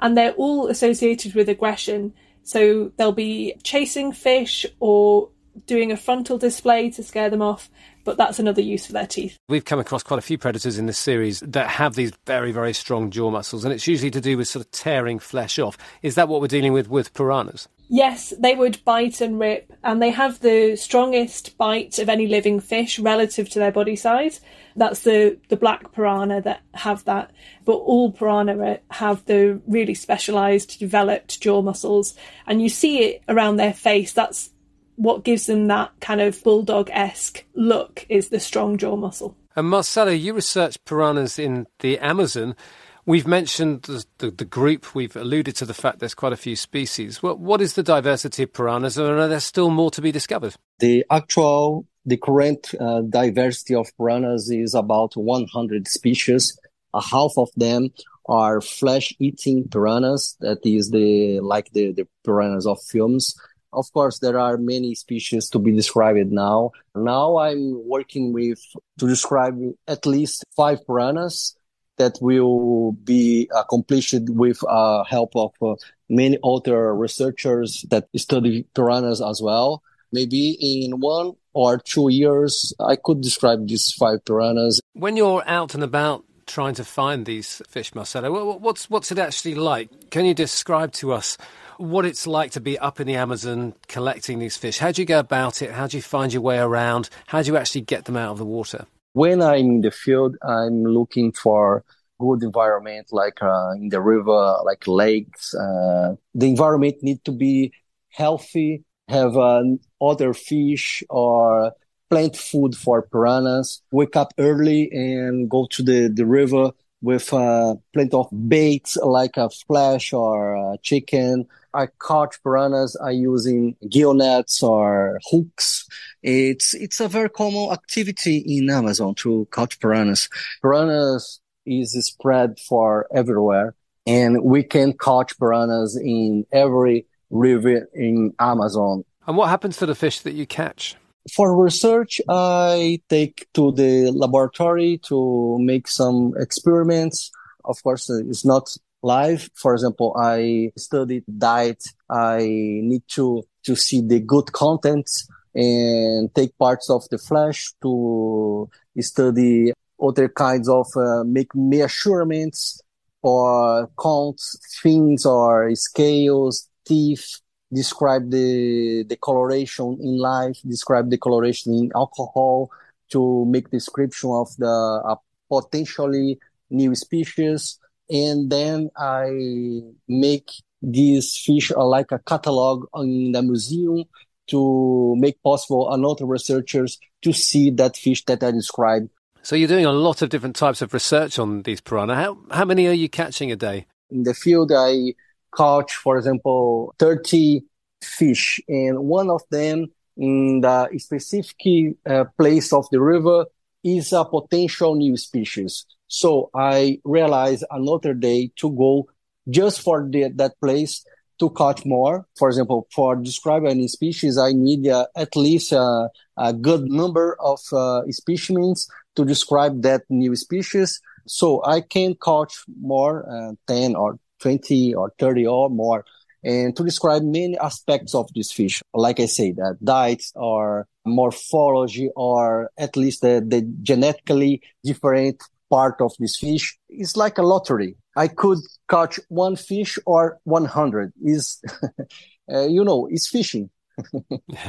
and 0.00 0.14
they're 0.14 0.32
all 0.32 0.66
associated 0.66 1.34
with 1.34 1.48
aggression. 1.48 2.12
So 2.42 2.92
they'll 2.98 3.12
be 3.12 3.54
chasing 3.62 4.12
fish 4.12 4.66
or 4.78 5.30
doing 5.66 5.90
a 5.90 5.96
frontal 5.96 6.36
display 6.36 6.90
to 6.90 7.02
scare 7.02 7.30
them 7.30 7.40
off, 7.40 7.70
but 8.04 8.16
that's 8.16 8.38
another 8.38 8.60
use 8.62 8.86
for 8.86 8.92
their 8.92 9.06
teeth. 9.06 9.38
We've 9.48 9.64
come 9.64 9.78
across 9.78 10.02
quite 10.02 10.18
a 10.18 10.22
few 10.22 10.38
predators 10.38 10.78
in 10.78 10.86
this 10.86 10.98
series 10.98 11.40
that 11.40 11.68
have 11.68 11.94
these 11.94 12.12
very, 12.26 12.52
very 12.52 12.72
strong 12.72 13.10
jaw 13.10 13.30
muscles, 13.30 13.64
and 13.64 13.72
it's 13.72 13.86
usually 13.86 14.10
to 14.10 14.20
do 14.20 14.36
with 14.36 14.48
sort 14.48 14.64
of 14.64 14.70
tearing 14.70 15.18
flesh 15.18 15.58
off. 15.58 15.76
Is 16.02 16.14
that 16.14 16.28
what 16.28 16.40
we're 16.40 16.46
dealing 16.48 16.72
with 16.72 16.88
with 16.88 17.14
piranhas? 17.14 17.68
Yes, 17.88 18.32
they 18.38 18.54
would 18.54 18.82
bite 18.84 19.20
and 19.20 19.38
rip, 19.38 19.70
and 19.84 20.00
they 20.00 20.08
have 20.10 20.40
the 20.40 20.76
strongest 20.76 21.58
bite 21.58 21.98
of 21.98 22.08
any 22.08 22.26
living 22.26 22.58
fish 22.58 22.98
relative 22.98 23.50
to 23.50 23.58
their 23.58 23.70
body 23.70 23.96
size. 23.96 24.40
That's 24.76 25.00
the, 25.00 25.38
the 25.48 25.56
black 25.56 25.92
piranha 25.92 26.40
that 26.40 26.62
have 26.72 27.04
that, 27.04 27.32
but 27.66 27.74
all 27.74 28.10
piranha 28.10 28.78
have 28.90 29.22
the 29.26 29.60
really 29.66 29.92
specialised, 29.92 30.78
developed 30.78 31.42
jaw 31.42 31.60
muscles, 31.60 32.16
and 32.46 32.62
you 32.62 32.70
see 32.70 33.00
it 33.00 33.22
around 33.28 33.56
their 33.56 33.74
face. 33.74 34.14
That's 34.14 34.48
what 34.96 35.24
gives 35.24 35.46
them 35.46 35.66
that 35.68 35.90
kind 36.00 36.20
of 36.20 36.42
bulldog 36.42 36.90
esque 36.92 37.44
look, 37.54 38.06
is 38.08 38.28
the 38.28 38.40
strong 38.40 38.76
jaw 38.76 38.96
muscle. 38.96 39.36
And 39.54 39.68
Marcelo, 39.68 40.12
you 40.12 40.34
research 40.34 40.82
piranhas 40.84 41.38
in 41.38 41.66
the 41.80 41.98
Amazon. 41.98 42.56
We've 43.04 43.26
mentioned 43.26 43.82
the, 43.82 44.04
the, 44.18 44.30
the, 44.30 44.44
group, 44.44 44.94
we've 44.94 45.16
alluded 45.16 45.56
to 45.56 45.66
the 45.66 45.74
fact 45.74 45.98
there's 45.98 46.14
quite 46.14 46.32
a 46.32 46.36
few 46.36 46.54
species. 46.54 47.22
What, 47.22 47.40
what 47.40 47.60
is 47.60 47.74
the 47.74 47.82
diversity 47.82 48.44
of 48.44 48.52
piranhas, 48.52 48.96
and 48.96 49.08
are 49.08 49.28
there 49.28 49.40
still 49.40 49.70
more 49.70 49.90
to 49.90 50.00
be 50.00 50.12
discovered? 50.12 50.54
The 50.78 51.04
actual, 51.10 51.86
the 52.06 52.16
current 52.16 52.72
uh, 52.80 53.00
diversity 53.02 53.74
of 53.74 53.88
piranhas 53.96 54.50
is 54.50 54.74
about 54.74 55.16
100 55.16 55.88
species. 55.88 56.56
A 56.94 57.02
half 57.02 57.32
of 57.36 57.48
them 57.56 57.90
are 58.26 58.60
flesh-eating 58.60 59.68
piranhas. 59.68 60.36
That 60.40 60.64
is 60.64 60.90
the 60.90 61.40
like 61.40 61.72
the, 61.72 61.92
the 61.92 62.06
piranhas 62.24 62.66
of 62.66 62.80
films. 62.82 63.34
Of 63.72 63.92
course, 63.92 64.18
there 64.18 64.38
are 64.38 64.56
many 64.56 64.94
species 64.94 65.48
to 65.50 65.58
be 65.58 65.72
described 65.72 66.30
now. 66.30 66.72
Now 66.94 67.38
I'm 67.38 67.88
working 67.88 68.32
with 68.32 68.60
to 68.98 69.08
describe 69.08 69.58
at 69.88 70.06
least 70.06 70.44
five 70.56 70.86
piranhas 70.86 71.56
that 71.98 72.18
will 72.20 72.92
be 72.92 73.48
accomplished 73.54 74.14
with 74.28 74.62
uh, 74.68 75.04
help 75.04 75.36
of 75.36 75.52
uh, 75.62 75.74
many 76.08 76.38
other 76.42 76.94
researchers 76.94 77.84
that 77.90 78.08
study 78.16 78.66
piranhas 78.74 79.20
as 79.20 79.40
well. 79.42 79.82
Maybe 80.10 80.56
in 80.60 81.00
one 81.00 81.32
or 81.54 81.78
two 81.78 82.08
years, 82.10 82.74
I 82.80 82.96
could 82.96 83.20
describe 83.20 83.66
these 83.68 83.92
five 83.92 84.24
piranhas. 84.24 84.80
When 84.92 85.16
you're 85.16 85.42
out 85.46 85.74
and 85.74 85.82
about 85.82 86.24
trying 86.46 86.74
to 86.74 86.84
find 86.84 87.24
these 87.24 87.62
fish, 87.68 87.94
Marcelo, 87.94 88.58
what's 88.58 88.90
what's 88.90 89.12
it 89.12 89.18
actually 89.18 89.54
like? 89.54 90.10
Can 90.10 90.24
you 90.24 90.34
describe 90.34 90.92
to 91.00 91.12
us 91.12 91.38
what 91.82 92.04
it's 92.06 92.26
like 92.26 92.52
to 92.52 92.60
be 92.60 92.78
up 92.78 93.00
in 93.00 93.06
the 93.06 93.16
Amazon 93.16 93.74
collecting 93.88 94.38
these 94.38 94.56
fish? 94.56 94.78
How 94.78 94.92
do 94.92 95.02
you 95.02 95.06
go 95.06 95.18
about 95.18 95.62
it? 95.62 95.72
How 95.72 95.86
do 95.86 95.96
you 95.96 96.02
find 96.02 96.32
your 96.32 96.42
way 96.42 96.58
around? 96.58 97.10
How 97.26 97.42
do 97.42 97.48
you 97.48 97.56
actually 97.56 97.82
get 97.82 98.04
them 98.04 98.16
out 98.16 98.32
of 98.32 98.38
the 98.38 98.44
water? 98.44 98.86
when 99.12 99.42
I'm 99.42 99.66
in 99.66 99.80
the 99.82 99.90
field, 99.90 100.36
I'm 100.42 100.84
looking 100.84 101.32
for 101.32 101.84
good 102.18 102.42
environment, 102.42 103.08
like 103.12 103.42
uh, 103.42 103.72
in 103.72 103.88
the 103.88 104.00
river, 104.00 104.58
like 104.64 104.86
lakes. 104.86 105.54
Uh, 105.54 106.16
the 106.34 106.48
environment 106.48 107.02
need 107.02 107.24
to 107.24 107.32
be 107.32 107.72
healthy, 108.08 108.84
have 109.08 109.36
uh, 109.36 109.62
other 110.00 110.34
fish 110.34 111.02
or 111.10 111.72
plant 112.10 112.36
food 112.36 112.74
for 112.74 113.02
piranhas. 113.02 113.82
Wake 113.90 114.16
up 114.16 114.32
early 114.38 114.90
and 114.92 115.50
go 115.50 115.66
to 115.72 115.82
the, 115.82 116.08
the 116.08 116.26
river 116.26 116.70
with 117.00 117.32
uh, 117.32 117.74
plenty 117.92 118.16
of 118.16 118.28
baits 118.48 118.96
like 118.96 119.36
a 119.36 119.50
flash 119.50 120.12
or 120.12 120.54
a 120.54 120.78
chicken. 120.82 121.46
I 121.74 121.88
catch 122.06 122.42
piranhas. 122.42 122.96
I 122.96 123.10
using 123.10 123.76
gill 123.88 124.14
nets 124.14 124.62
or 124.62 125.18
hooks. 125.30 125.86
It's 126.22 126.74
it's 126.74 127.00
a 127.00 127.08
very 127.08 127.28
common 127.28 127.72
activity 127.72 128.38
in 128.38 128.70
Amazon 128.70 129.14
to 129.16 129.48
catch 129.52 129.80
piranhas. 129.80 130.28
Piranhas 130.62 131.40
is 131.64 131.92
spread 132.04 132.58
for 132.58 133.06
everywhere, 133.14 133.74
and 134.06 134.42
we 134.42 134.62
can 134.62 134.92
catch 134.92 135.38
piranhas 135.38 135.96
in 135.96 136.46
every 136.52 137.06
river 137.30 137.88
in 137.94 138.34
Amazon. 138.38 139.04
And 139.26 139.36
what 139.36 139.48
happens 139.48 139.76
to 139.78 139.86
the 139.86 139.94
fish 139.94 140.20
that 140.20 140.34
you 140.34 140.46
catch? 140.46 140.96
for 141.30 141.56
research, 141.56 142.20
I 142.28 143.00
take 143.08 143.46
to 143.54 143.72
the 143.72 144.10
laboratory 144.10 144.98
to 145.04 145.58
make 145.60 145.86
some 145.88 146.34
experiments. 146.36 147.30
Of 147.64 147.82
course, 147.82 148.10
it's 148.10 148.44
not 148.44 148.76
live. 149.02 149.50
For 149.54 149.74
example, 149.74 150.14
I 150.18 150.72
studied 150.76 151.24
diet. 151.38 151.82
I 152.08 152.38
need 152.42 153.02
to, 153.08 153.42
to 153.64 153.76
see 153.76 154.00
the 154.00 154.20
gut 154.20 154.52
content 154.52 155.10
and 155.54 156.34
take 156.34 156.56
parts 156.58 156.88
of 156.88 157.08
the 157.10 157.18
flesh 157.18 157.72
to 157.82 158.68
study 159.00 159.72
other 160.00 160.28
kinds 160.28 160.68
of 160.68 160.86
uh, 160.96 161.22
make 161.24 161.54
measurements 161.54 162.80
or 163.22 163.88
counts 164.00 164.58
things 164.82 165.24
or 165.24 165.74
scales, 165.74 166.68
teeth, 166.84 167.40
describe 167.72 168.30
the, 168.30 169.04
the 169.08 169.16
coloration 169.16 169.96
in 170.00 170.18
life, 170.18 170.58
describe 170.66 171.08
the 171.08 171.18
coloration 171.18 171.72
in 171.72 171.90
alcohol 171.94 172.70
to 173.10 173.44
make 173.46 173.70
description 173.70 174.30
of 174.30 174.48
the 174.58 175.02
uh, 175.04 175.14
potentially 175.48 176.38
new 176.70 176.94
species. 176.94 177.78
And 178.12 178.50
then 178.50 178.90
I 178.94 179.80
make 180.06 180.50
these 180.82 181.36
fish 181.38 181.72
are 181.72 181.86
like 181.86 182.12
a 182.12 182.18
catalog 182.18 182.86
in 182.96 183.32
the 183.32 183.40
museum 183.40 184.04
to 184.48 185.16
make 185.16 185.42
possible 185.42 185.90
another 185.90 186.26
researchers 186.26 186.98
to 187.22 187.32
see 187.32 187.70
that 187.70 187.96
fish 187.96 188.22
that 188.26 188.42
I 188.42 188.50
described. 188.50 189.08
So 189.42 189.56
you're 189.56 189.68
doing 189.68 189.86
a 189.86 189.92
lot 189.92 190.20
of 190.20 190.28
different 190.28 190.56
types 190.56 190.82
of 190.82 190.92
research 190.92 191.38
on 191.38 191.62
these 191.62 191.80
piranha. 191.80 192.14
How, 192.14 192.38
how 192.50 192.64
many 192.66 192.86
are 192.86 192.92
you 192.92 193.08
catching 193.08 193.50
a 193.50 193.56
day? 193.56 193.86
In 194.10 194.24
the 194.24 194.34
field, 194.34 194.72
I 194.76 195.14
catch, 195.56 195.94
for 195.94 196.18
example, 196.18 196.94
30 196.98 197.62
fish 198.02 198.60
and 198.68 198.98
one 198.98 199.30
of 199.30 199.40
them 199.50 199.86
in 200.18 200.60
the 200.60 200.88
specific 200.98 201.96
uh, 202.04 202.24
place 202.36 202.74
of 202.74 202.86
the 202.90 203.00
river 203.00 203.46
is 203.82 204.12
a 204.12 204.24
potential 204.24 204.96
new 204.96 205.16
species. 205.16 205.86
So 206.12 206.50
I 206.54 207.00
realized 207.04 207.64
another 207.70 208.12
day 208.12 208.52
to 208.56 208.70
go 208.70 209.08
just 209.48 209.80
for 209.80 210.06
the, 210.06 210.28
that 210.36 210.60
place 210.60 211.06
to 211.40 211.48
catch 211.48 211.86
more. 211.86 212.26
For 212.38 212.48
example, 212.48 212.86
for 212.92 213.16
describe 213.16 213.64
any 213.64 213.88
species, 213.88 214.36
I 214.36 214.52
need 214.52 214.86
uh, 214.86 215.06
at 215.16 215.34
least 215.36 215.72
uh, 215.72 216.08
a 216.36 216.52
good 216.52 216.82
number 216.82 217.34
of 217.40 217.60
uh, 217.72 218.02
specimens 218.10 218.88
to 219.16 219.24
describe 219.24 219.80
that 219.82 220.02
new 220.10 220.36
species. 220.36 221.00
So 221.26 221.64
I 221.64 221.80
can 221.80 222.14
catch 222.22 222.62
more, 222.78 223.24
uh, 223.26 223.54
10 223.66 223.96
or 223.96 224.18
20 224.40 224.94
or 224.94 225.14
30 225.18 225.46
or 225.46 225.70
more 225.70 226.04
and 226.44 226.76
to 226.76 226.84
describe 226.84 227.22
many 227.22 227.56
aspects 227.56 228.14
of 228.14 228.28
this 228.34 228.52
fish. 228.52 228.82
Like 228.92 229.20
I 229.20 229.26
say, 229.26 229.52
that 229.52 229.78
diet 229.82 230.24
or 230.34 230.86
morphology 231.06 232.10
or 232.14 232.70
at 232.76 232.96
least 232.96 233.22
the, 233.22 233.42
the 233.46 233.62
genetically 233.82 234.62
different 234.84 235.42
part 235.72 236.00
of 236.00 236.12
this 236.18 236.36
fish 236.36 236.78
is 236.90 237.16
like 237.16 237.38
a 237.38 237.42
lottery. 237.42 237.96
I 238.14 238.28
could 238.28 238.58
catch 238.90 239.18
one 239.28 239.56
fish 239.56 239.98
or 240.04 240.38
100 240.44 241.14
is, 241.24 241.62
uh, 242.52 242.66
you 242.66 242.84
know, 242.84 243.08
it's 243.10 243.28
fishing. 243.28 243.70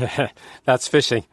That's 0.65 0.87
fishing. 0.87 1.25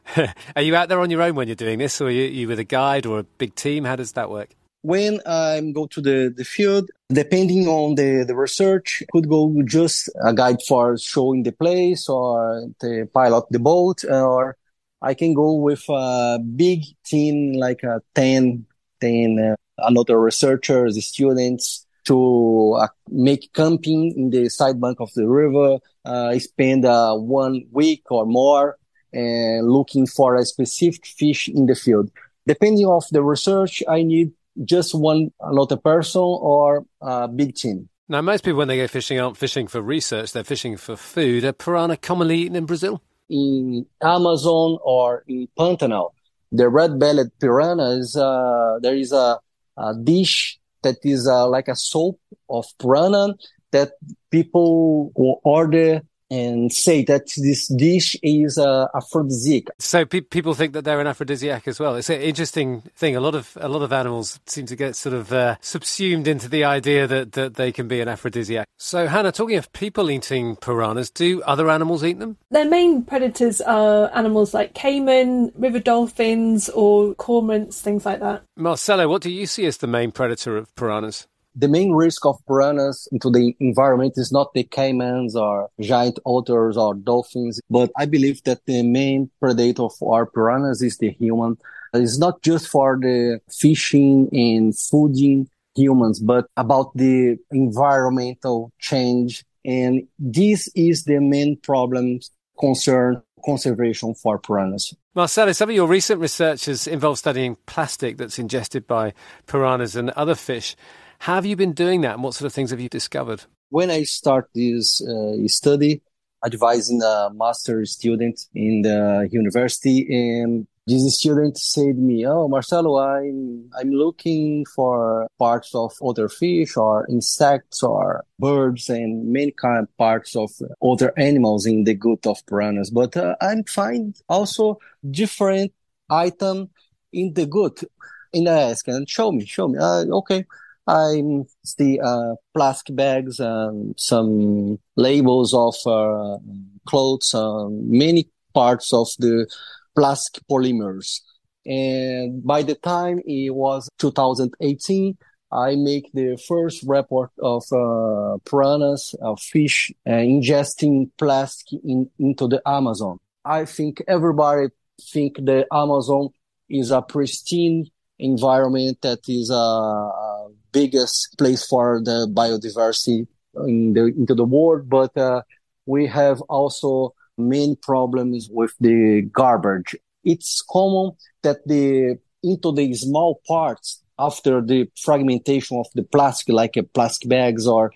are 0.57 0.63
you 0.63 0.75
out 0.75 0.89
there 0.89 1.01
on 1.01 1.11
your 1.11 1.23
own 1.23 1.37
when 1.37 1.47
you're 1.47 1.55
doing 1.55 1.79
this 1.79 2.01
or 2.01 2.09
are 2.09 2.11
you, 2.11 2.25
are 2.25 2.35
you 2.41 2.49
with 2.49 2.59
a 2.59 2.65
guide 2.65 3.07
or 3.07 3.21
a 3.21 3.23
big 3.23 3.55
team? 3.55 3.85
How 3.85 3.95
does 3.95 4.13
that 4.13 4.29
work? 4.29 4.51
when 4.83 5.21
I 5.27 5.61
go 5.75 5.87
to 5.87 6.01
the, 6.01 6.33
the 6.35 6.45
field, 6.45 6.91
depending 7.09 7.69
on 7.69 7.97
the, 7.97 8.25
the 8.27 8.35
research, 8.35 9.03
could 9.13 9.29
go 9.29 9.63
just 9.65 10.09
a 10.25 10.33
guide 10.33 10.63
for 10.67 10.97
showing 10.97 11.43
the 11.43 11.53
place 11.53 12.09
or 12.09 12.67
the 12.81 13.09
pilot 13.13 13.45
the 13.51 13.59
boat, 13.59 14.05
or 14.05 14.57
I 15.03 15.15
can 15.15 15.35
go 15.35 15.55
with 15.55 15.85
a 15.89 16.39
big 16.39 16.85
team, 17.05 17.55
like 17.55 17.83
a 17.83 18.01
10, 18.15 18.67
10 19.01 19.39
uh, 19.39 19.57
another 19.79 20.21
researchers, 20.21 21.05
students 21.05 21.87
to 22.05 22.79
uh, 22.81 22.89
make 23.09 23.53
camping 23.53 24.13
in 24.17 24.31
the 24.31 24.49
side 24.49 24.81
bank 24.81 25.01
of 25.01 25.13
the 25.15 25.29
river, 25.29 25.79
uh, 26.05 26.39
spend 26.39 26.85
uh, 26.85 27.15
one 27.15 27.67
week 27.73 28.03
or 28.11 28.27
more 28.27 28.77
and 29.13 29.69
looking 29.69 30.07
for 30.07 30.37
a 30.37 30.45
specific 30.45 31.07
fish 31.07 31.49
in 31.49 31.67
the 31.67 31.75
field. 31.75 32.11
Depending 32.47 32.87
of 32.87 33.05
the 33.11 33.23
research, 33.23 33.83
I 33.89 34.03
need 34.03 34.33
just 34.65 34.95
one 34.95 35.31
another 35.41 35.77
person 35.77 36.23
or 36.23 36.85
a 37.01 37.29
big 37.29 37.55
team. 37.55 37.89
Now, 38.09 38.23
most 38.23 38.45
people, 38.45 38.59
when 38.59 38.69
they 38.69 38.77
go 38.77 38.89
fishing, 38.89 39.21
aren't 39.21 39.37
fishing 39.37 39.69
for 39.69 39.81
research, 39.81 40.33
they're 40.33 40.43
fishing 40.43 40.77
for 40.77 40.97
food. 40.97 41.45
Are 41.45 41.53
piranha 41.53 41.97
commonly 41.97 42.39
eaten 42.39 42.57
in 42.57 42.67
Brazil? 42.67 43.03
In 43.29 43.87
Amazon 44.03 44.79
or 44.83 45.23
in 45.29 45.47
Pantanal, 45.57 46.11
the 46.53 46.69
red-bellied 46.69 47.31
piranha 47.41 47.99
is, 47.99 48.17
uh, 48.17 48.79
there 48.83 48.97
is 48.97 49.13
a, 49.13 49.39
a 49.77 49.95
dish 49.95 50.59
that 50.83 50.97
is 51.05 51.27
uh, 51.27 51.47
like 51.49 51.69
a 51.69 51.77
soup 51.77 52.19
of 52.49 52.67
piranha 52.79 53.35
that 53.73 53.93
people 54.31 55.13
order 55.45 56.03
and 56.31 56.73
say 56.73 57.05
that 57.05 57.33
this 57.37 57.69
dish 57.69 58.17
is 58.23 58.59
uh, 58.59 58.87
aphrodisiac. 58.95 59.65
So 59.79 60.05
pe- 60.05 60.21
people 60.21 60.55
think 60.55 60.73
that 60.75 60.85
they're 60.85 61.01
an 61.01 61.07
aphrodisiac 61.07 61.67
as 61.67 61.81
well. 61.81 61.97
It's 61.97 62.11
an 62.11 62.21
interesting 62.21 62.83
thing. 62.95 63.17
A 63.17 63.21
lot 63.21 63.35
of 63.35 63.57
a 63.61 63.69
lot 63.69 63.83
of 63.83 63.93
animals 63.93 64.39
seem 64.47 64.67
to 64.67 64.77
get 64.77 64.97
sort 64.97 65.15
of 65.15 65.33
uh, 65.33 65.57
subsumed 65.61 66.29
into 66.29 66.49
the 66.49 66.65
idea 66.65 67.07
that, 67.07 67.33
that 67.33 67.55
they 67.55 67.73
can 67.73 67.89
be 67.89 68.01
an 68.01 68.09
aphrodisiac. 68.09 68.67
So 68.77 69.07
Hannah, 69.07 69.33
talking 69.33 69.57
of 69.57 69.73
people 69.73 70.11
eating 70.11 70.57
piranhas, 70.57 71.11
do 71.11 71.43
other 71.43 71.71
animals 71.71 72.05
eat 72.05 72.19
them? 72.19 72.37
Their 72.51 72.69
main 72.69 73.03
predators 73.03 73.61
are 73.61 74.11
animals 74.15 74.55
like 74.55 74.75
caiman, 74.75 75.53
river 75.57 75.81
dolphins, 75.81 76.69
or 76.71 77.15
cormorants, 77.15 77.81
things 77.81 78.07
like 78.07 78.21
that. 78.21 78.43
Marcelo, 78.57 79.09
what 79.09 79.23
do 79.23 79.31
you 79.31 79.47
see 79.47 79.67
as 79.67 79.79
the 79.79 79.87
main 79.87 80.13
predator 80.13 80.57
of 80.57 80.75
piranhas? 80.77 81.27
The 81.55 81.69
main 81.69 81.93
risk 81.93 82.25
of 82.25 82.39
piranhas 82.47 83.09
into 83.13 83.31
the 83.31 83.55
environment 83.61 84.15
is 84.17 84.31
not 84.33 84.55
the 84.55 84.65
caimans 84.65 85.35
or 85.35 85.69
giant 85.81 86.19
otters 86.25 86.77
or 86.77 86.95
dolphins, 86.95 87.61
but 87.69 87.91
I 87.97 88.07
believe 88.07 88.43
that 88.45 88.65
the 88.67 88.83
main 88.83 89.31
predator 89.41 89.89
for 89.89 90.15
our 90.15 90.27
piranhas 90.27 90.83
is 90.83 90.99
the 90.99 91.11
human. 91.11 91.59
It's 91.93 92.19
not 92.19 92.43
just 92.43 92.69
for 92.69 92.99
the 93.01 93.41
fishing 93.51 94.29
and 94.33 94.73
fooding 94.73 95.49
humans, 95.75 96.21
but 96.21 96.47
about 96.57 96.93
the 96.95 97.39
environmental 97.51 98.73
change. 98.79 99.45
And 99.65 100.07
this 100.19 100.69
is 100.75 101.05
the 101.05 101.19
main 101.21 101.57
problem 101.57 102.21
concern 102.59 103.23
conservation 103.45 104.15
for 104.15 104.39
piranhas. 104.39 104.95
Marcelo, 105.15 105.51
some 105.53 105.71
of 105.71 105.75
your 105.75 105.89
recent 105.89 106.21
research 106.21 106.67
has 106.67 106.87
involved 106.87 107.19
studying 107.19 107.57
plastic 107.67 108.17
that's 108.17 108.39
ingested 108.39 108.87
by 108.87 109.13
piranhas 109.47 109.97
and 109.97 110.11
other 110.11 110.35
fish. 110.35 110.77
Have 111.21 111.45
you 111.45 111.55
been 111.55 111.73
doing 111.73 112.01
that 112.01 112.15
and 112.15 112.23
what 112.23 112.35
sort 112.35 112.47
of 112.47 112.55
things 112.55 112.71
have 112.71 112.81
you 112.81 112.89
discovered? 112.89 113.43
When 113.69 113.91
I 113.91 114.05
start 114.05 114.49
this 114.55 115.03
uh, 115.03 115.37
study, 115.49 116.01
advising 116.45 117.03
a 117.03 117.29
master 117.35 117.85
student 117.85 118.47
in 118.55 118.83
the 118.83 119.29
university 119.31 120.07
and 120.11 120.67
this 120.87 121.19
student 121.19 121.59
said 121.59 121.97
to 121.97 122.01
me, 122.01 122.27
"Oh, 122.27 122.49
Marcelo, 122.49 122.99
I'm 122.99 123.71
I'm 123.79 123.91
looking 123.91 124.65
for 124.75 125.29
parts 125.39 125.75
of 125.75 125.93
other 126.03 126.29
fish 126.31 126.75
or 126.79 127.07
insects 127.11 127.83
or 127.83 128.25
birds 128.39 128.89
and 128.89 129.31
many 129.31 129.51
kind 129.53 129.83
of 129.83 129.97
parts 129.99 130.35
of 130.35 130.51
other 130.83 131.13
animals 131.19 131.67
in 131.67 131.85
the 131.85 131.95
gut 131.95 132.27
of 132.27 132.45
piranhas, 132.47 132.91
but 132.91 133.15
uh, 133.15 133.37
I'm 133.43 133.65
find 133.65 134.17
also 134.27 134.79
different 135.11 135.73
item 136.09 136.71
in 137.13 137.35
the 137.35 137.45
gut." 137.45 137.85
And 138.33 138.49
I 138.49 138.71
asked, 138.71 138.89
"And 138.89 139.09
show 139.09 139.31
me, 139.31 139.45
show 139.45 139.69
me." 139.69 139.79
Uh, 139.79 140.07
okay, 140.21 140.47
I 140.91 141.23
see 141.65 142.01
uh, 142.01 142.35
plastic 142.53 142.97
bags, 142.97 143.39
and 143.39 143.95
some 143.97 144.81
labels 144.97 145.55
of 145.55 145.77
uh, 145.87 146.39
clothes, 146.85 147.33
um, 147.33 147.89
many 147.89 148.29
parts 148.53 148.93
of 148.93 149.07
the 149.21 149.47
plastic 149.95 150.43
polymers. 150.51 151.21
And 151.65 152.43
by 152.43 152.63
the 152.63 152.75
time 152.75 153.21
it 153.25 153.55
was 153.55 153.89
2018, 153.99 155.17
I 155.53 155.77
make 155.77 156.11
the 156.13 156.37
first 156.49 156.83
report 156.85 157.31
of 157.41 157.63
uh, 157.73 158.39
piranhas, 158.45 159.15
of 159.21 159.41
fish, 159.41 159.93
uh, 160.07 160.11
ingesting 160.11 161.11
plastic 161.19 161.81
in, 161.85 162.11
into 162.19 162.49
the 162.49 162.61
Amazon. 162.67 163.19
I 163.45 163.65
think 163.65 164.03
everybody 164.09 164.69
think 165.13 165.37
the 165.37 165.67
Amazon 165.73 166.31
is 166.69 166.91
a 166.91 167.03
pristine 167.03 167.87
environment 168.19 168.99
that 169.03 169.21
is 169.29 169.51
a, 169.51 169.55
a 169.55 170.30
biggest 170.73 171.37
place 171.39 171.67
for 171.67 172.01
the 172.03 172.29
biodiversity 172.33 173.27
in 173.67 173.93
the 173.93 174.07
into 174.07 174.35
the 174.35 174.45
world, 174.45 174.89
but 174.89 175.17
uh, 175.17 175.43
we 175.87 176.07
have 176.07 176.41
also 176.43 177.15
many 177.37 177.77
problems 177.77 178.49
with 178.51 178.73
the 178.81 179.23
garbage. 179.33 179.97
It's 180.25 180.63
common 180.71 181.13
that 181.43 181.67
the 181.67 182.19
into 182.43 182.73
the 182.73 182.93
small 182.95 183.41
parts 183.47 184.03
after 184.19 184.61
the 184.61 184.89
fragmentation 184.97 185.79
of 185.79 185.87
the 185.95 186.03
plastic, 186.03 186.55
like 186.55 186.77
uh, 186.77 186.83
plastic 186.95 187.29
bags 187.29 187.67
or 187.67 187.93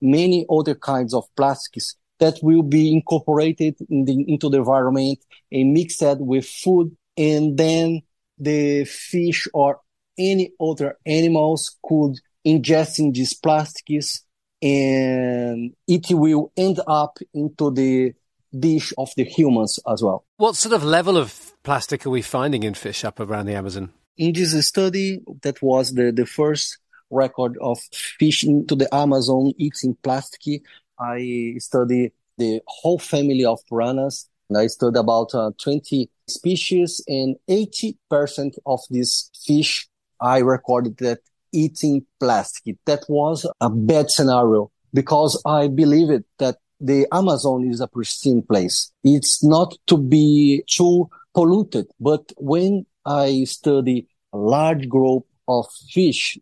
many 0.00 0.46
other 0.50 0.74
kinds 0.74 1.14
of 1.14 1.24
plastics 1.36 1.94
that 2.18 2.38
will 2.42 2.62
be 2.62 2.92
incorporated 2.92 3.76
in 3.88 4.04
the, 4.04 4.24
into 4.26 4.48
the 4.48 4.58
environment 4.58 5.18
and 5.52 5.72
mixed 5.72 6.02
with 6.18 6.46
food. 6.46 6.96
And 7.16 7.56
then 7.56 8.02
the 8.38 8.84
fish 8.84 9.48
or 9.54 9.80
any 10.18 10.52
other 10.60 10.98
animals 11.06 11.76
could 11.82 12.18
ingesting 12.46 13.14
these 13.14 13.34
plastics 13.34 14.22
and 14.60 15.74
it 15.86 16.06
will 16.10 16.52
end 16.56 16.80
up 16.86 17.18
into 17.32 17.70
the 17.70 18.12
dish 18.58 18.92
of 18.96 19.10
the 19.16 19.24
humans 19.24 19.78
as 19.86 20.02
well. 20.02 20.24
What 20.36 20.56
sort 20.56 20.74
of 20.74 20.82
level 20.82 21.16
of 21.16 21.52
plastic 21.62 22.06
are 22.06 22.10
we 22.10 22.22
finding 22.22 22.62
in 22.62 22.74
fish 22.74 23.04
up 23.04 23.20
around 23.20 23.46
the 23.46 23.54
Amazon? 23.54 23.92
In 24.16 24.32
this 24.32 24.66
study, 24.66 25.20
that 25.42 25.62
was 25.62 25.92
the, 25.92 26.10
the 26.10 26.26
first 26.26 26.78
record 27.10 27.56
of 27.60 27.78
fish 27.92 28.44
into 28.44 28.74
the 28.74 28.92
Amazon 28.94 29.52
eating 29.58 29.96
plastic. 30.02 30.62
I 30.98 31.54
studied 31.58 32.12
the 32.36 32.60
whole 32.66 32.98
family 32.98 33.44
of 33.44 33.60
piranhas. 33.68 34.28
I 34.56 34.66
studied 34.66 34.98
about 34.98 35.34
uh, 35.34 35.50
20 35.62 36.10
species 36.26 37.02
and 37.06 37.36
80% 37.48 38.58
of 38.66 38.80
these 38.90 39.30
fish 39.46 39.87
I 40.20 40.38
recorded 40.38 40.98
that 40.98 41.20
eating 41.52 42.04
plastic. 42.20 42.76
That 42.86 43.04
was 43.08 43.46
a 43.60 43.70
bad 43.70 44.10
scenario 44.10 44.70
because 44.92 45.40
I 45.46 45.68
believe 45.68 46.10
it 46.10 46.24
that 46.38 46.56
the 46.80 47.06
Amazon 47.12 47.68
is 47.68 47.80
a 47.80 47.88
pristine 47.88 48.42
place. 48.42 48.92
It's 49.02 49.42
not 49.42 49.76
to 49.88 49.96
be 49.96 50.62
too 50.68 51.08
polluted, 51.34 51.86
but 52.00 52.32
when 52.36 52.86
I 53.04 53.44
study 53.44 54.06
a 54.32 54.38
large 54.38 54.88
group 54.88 55.26
of 55.48 55.66
fish, 55.90 56.38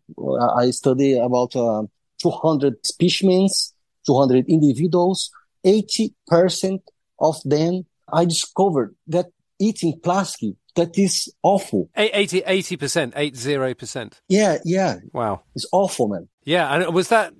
I 0.57 0.71
study 0.71 1.17
about 1.17 1.55
uh, 1.55 1.83
200 2.21 2.85
specimens, 2.85 3.73
200 4.05 4.47
individuals, 4.47 5.31
80% 5.65 6.79
of 7.19 7.35
them, 7.43 7.85
I 8.11 8.25
discovered 8.25 8.95
that 9.07 9.27
eating 9.59 9.99
plastic 10.01 10.55
that 10.77 10.97
is 10.97 11.33
awful. 11.41 11.89
80, 11.97 12.41
80%, 12.41 13.13
80%. 13.13 14.13
Yeah, 14.29 14.59
yeah. 14.63 14.97
Wow. 15.11 15.41
It's 15.55 15.65
awful, 15.71 16.07
man. 16.07 16.29
Yeah, 16.43 16.73
and 16.73 16.93
was 16.93 17.09
that, 17.09 17.33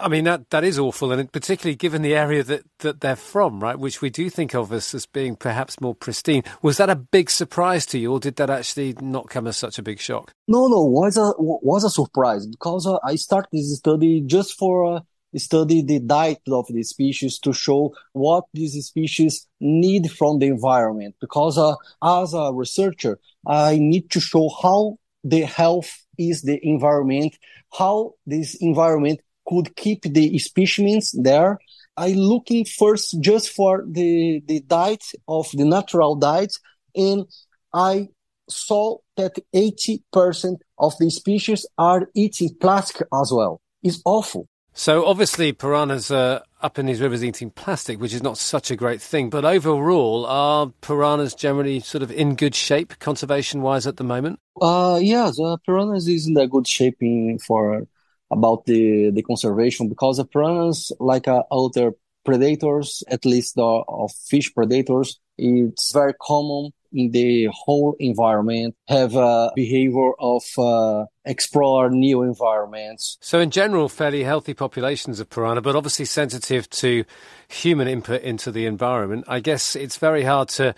I 0.00 0.08
mean, 0.08 0.24
that, 0.24 0.48
that 0.50 0.64
is 0.64 0.78
awful, 0.78 1.12
and 1.12 1.30
particularly 1.30 1.74
given 1.74 2.00
the 2.00 2.14
area 2.14 2.42
that, 2.44 2.62
that 2.78 3.02
they're 3.02 3.16
from, 3.16 3.60
right, 3.60 3.78
which 3.78 4.00
we 4.00 4.08
do 4.08 4.30
think 4.30 4.54
of 4.54 4.72
as, 4.72 4.94
as 4.94 5.04
being 5.04 5.36
perhaps 5.36 5.80
more 5.82 5.94
pristine. 5.94 6.44
Was 6.62 6.78
that 6.78 6.88
a 6.88 6.96
big 6.96 7.28
surprise 7.28 7.84
to 7.86 7.98
you, 7.98 8.12
or 8.12 8.20
did 8.20 8.36
that 8.36 8.48
actually 8.48 8.94
not 9.02 9.28
come 9.28 9.46
as 9.46 9.58
such 9.58 9.78
a 9.78 9.82
big 9.82 10.00
shock? 10.00 10.32
No, 10.48 10.68
no, 10.68 10.84
was 10.84 11.18
a, 11.18 11.32
was 11.36 11.84
a 11.84 11.90
surprise, 11.90 12.46
because 12.46 12.86
uh, 12.86 12.96
I 13.04 13.16
started 13.16 13.50
this 13.52 13.76
study 13.76 14.22
just 14.24 14.56
for 14.56 14.96
uh, 14.96 15.00
study 15.36 15.82
the 15.82 16.00
diet 16.00 16.42
of 16.48 16.66
the 16.68 16.82
species 16.82 17.38
to 17.40 17.52
show 17.52 17.94
what 18.12 18.44
these 18.52 18.84
species 18.86 19.46
need 19.60 20.10
from 20.10 20.38
the 20.38 20.46
environment. 20.46 21.14
Because 21.20 21.58
uh, 21.58 21.74
as 22.02 22.34
a 22.34 22.52
researcher, 22.52 23.18
I 23.46 23.78
need 23.78 24.10
to 24.10 24.20
show 24.20 24.48
how 24.62 24.98
the 25.22 25.42
health 25.42 25.90
is 26.18 26.42
the 26.42 26.58
environment, 26.62 27.36
how 27.76 28.12
this 28.26 28.54
environment 28.60 29.20
could 29.48 29.74
keep 29.76 30.02
the 30.02 30.38
specimens 30.38 31.12
there. 31.12 31.58
I 31.96 32.08
looking 32.12 32.64
first 32.64 33.20
just 33.20 33.50
for 33.50 33.84
the, 33.88 34.42
the 34.46 34.60
diet 34.60 35.04
of 35.28 35.48
the 35.52 35.64
natural 35.64 36.16
diet 36.16 36.54
and 36.94 37.26
I 37.72 38.08
saw 38.48 38.98
that 39.16 39.34
80% 39.54 40.56
of 40.78 40.94
the 40.98 41.10
species 41.10 41.66
are 41.78 42.08
eating 42.14 42.50
plastic 42.60 43.06
as 43.12 43.32
well. 43.32 43.60
It's 43.82 44.00
awful. 44.04 44.48
So 44.76 45.06
obviously 45.06 45.52
piranhas 45.52 46.10
are 46.10 46.42
up 46.60 46.80
in 46.80 46.86
these 46.86 47.00
rivers 47.00 47.22
eating 47.22 47.50
plastic, 47.50 48.00
which 48.00 48.12
is 48.12 48.24
not 48.24 48.36
such 48.36 48.72
a 48.72 48.76
great 48.76 49.00
thing. 49.00 49.30
But 49.30 49.44
overall, 49.44 50.26
are 50.26 50.72
piranhas 50.80 51.34
generally 51.36 51.78
sort 51.78 52.02
of 52.02 52.10
in 52.10 52.34
good 52.34 52.56
shape 52.56 52.98
conservation 52.98 53.62
wise 53.62 53.86
at 53.86 53.98
the 53.98 54.04
moment? 54.04 54.40
Uh, 54.60 54.98
yes, 55.00 55.38
uh, 55.38 55.56
piranhas 55.64 56.08
is 56.08 56.26
in 56.26 56.36
a 56.36 56.48
good 56.48 56.66
shape 56.66 56.96
in, 57.00 57.38
for 57.38 57.86
about 58.32 58.66
the, 58.66 59.10
the 59.10 59.22
conservation 59.22 59.88
because 59.88 60.16
the 60.16 60.24
piranhas, 60.24 60.90
like 60.98 61.28
uh, 61.28 61.44
other 61.52 61.92
predators, 62.24 63.04
at 63.08 63.24
least 63.24 63.54
the 63.54 63.62
of 63.62 64.10
fish 64.12 64.52
predators, 64.52 65.20
it's 65.38 65.92
very 65.92 66.14
common 66.20 66.72
in 66.94 67.10
the 67.10 67.48
whole 67.52 67.96
environment 67.98 68.74
have 68.88 69.14
a 69.16 69.50
behavior 69.54 70.12
of 70.18 70.42
uh, 70.56 71.04
explore 71.24 71.90
new 71.90 72.22
environments. 72.22 73.18
So, 73.20 73.40
in 73.40 73.50
general, 73.50 73.88
fairly 73.88 74.24
healthy 74.24 74.54
populations 74.54 75.20
of 75.20 75.28
piranha, 75.28 75.60
but 75.60 75.76
obviously 75.76 76.04
sensitive 76.04 76.70
to 76.70 77.04
human 77.48 77.88
input 77.88 78.22
into 78.22 78.50
the 78.50 78.66
environment. 78.66 79.24
I 79.28 79.40
guess 79.40 79.76
it's 79.76 79.96
very 79.96 80.22
hard 80.22 80.48
to 80.50 80.74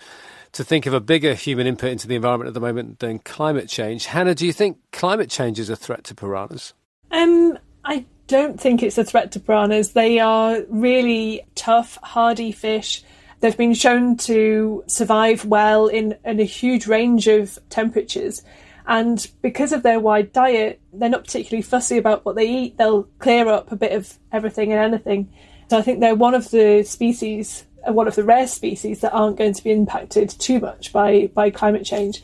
to 0.53 0.63
think 0.63 0.85
of 0.85 0.93
a 0.93 0.99
bigger 0.99 1.33
human 1.33 1.67
input 1.67 1.91
into 1.91 2.07
the 2.07 2.15
environment 2.15 2.47
at 2.47 2.53
the 2.53 2.59
moment 2.59 2.99
than 2.99 3.19
climate 3.19 3.69
change. 3.69 4.07
Hannah, 4.07 4.33
do 4.33 4.45
you 4.45 4.53
think 4.53 4.77
climate 4.91 5.29
change 5.29 5.59
is 5.59 5.69
a 5.69 5.75
threat 5.75 6.03
to 6.05 6.15
piranhas? 6.15 6.73
Um, 7.11 7.59
I 7.85 8.05
don't 8.27 8.59
think 8.59 8.81
it's 8.81 8.97
a 8.97 9.03
threat 9.03 9.31
to 9.33 9.39
piranhas. 9.39 9.93
They 9.93 10.19
are 10.19 10.61
really 10.69 11.43
tough, 11.55 11.99
hardy 12.01 12.51
fish 12.51 13.03
They've 13.39 13.57
been 13.57 13.75
shown 13.75 14.17
to 14.17 14.83
survive 14.87 15.45
well 15.45 15.87
in, 15.87 16.17
in 16.25 16.39
a 16.39 16.43
huge 16.43 16.87
range 16.87 17.27
of 17.27 17.59
temperatures. 17.69 18.43
And 18.87 19.25
because 19.41 19.73
of 19.73 19.83
their 19.83 19.99
wide 19.99 20.31
diet, 20.31 20.79
they're 20.93 21.09
not 21.09 21.25
particularly 21.25 21.61
fussy 21.61 21.97
about 21.97 22.25
what 22.25 22.35
they 22.35 22.47
eat. 22.47 22.77
They'll 22.77 23.03
clear 23.19 23.47
up 23.47 23.71
a 23.71 23.75
bit 23.75 23.91
of 23.91 24.17
everything 24.31 24.71
and 24.71 24.81
anything. 24.81 25.31
So 25.69 25.77
I 25.77 25.81
think 25.81 25.99
they're 25.99 26.15
one 26.15 26.33
of 26.33 26.49
the 26.49 26.83
species, 26.83 27.65
uh, 27.87 27.91
one 27.91 28.07
of 28.07 28.15
the 28.15 28.23
rare 28.23 28.47
species 28.47 29.01
that 29.01 29.13
aren't 29.13 29.37
going 29.37 29.53
to 29.53 29.63
be 29.63 29.71
impacted 29.71 30.29
too 30.29 30.59
much 30.59 30.93
by, 30.93 31.29
by 31.33 31.49
climate 31.49 31.85
change. 31.85 32.23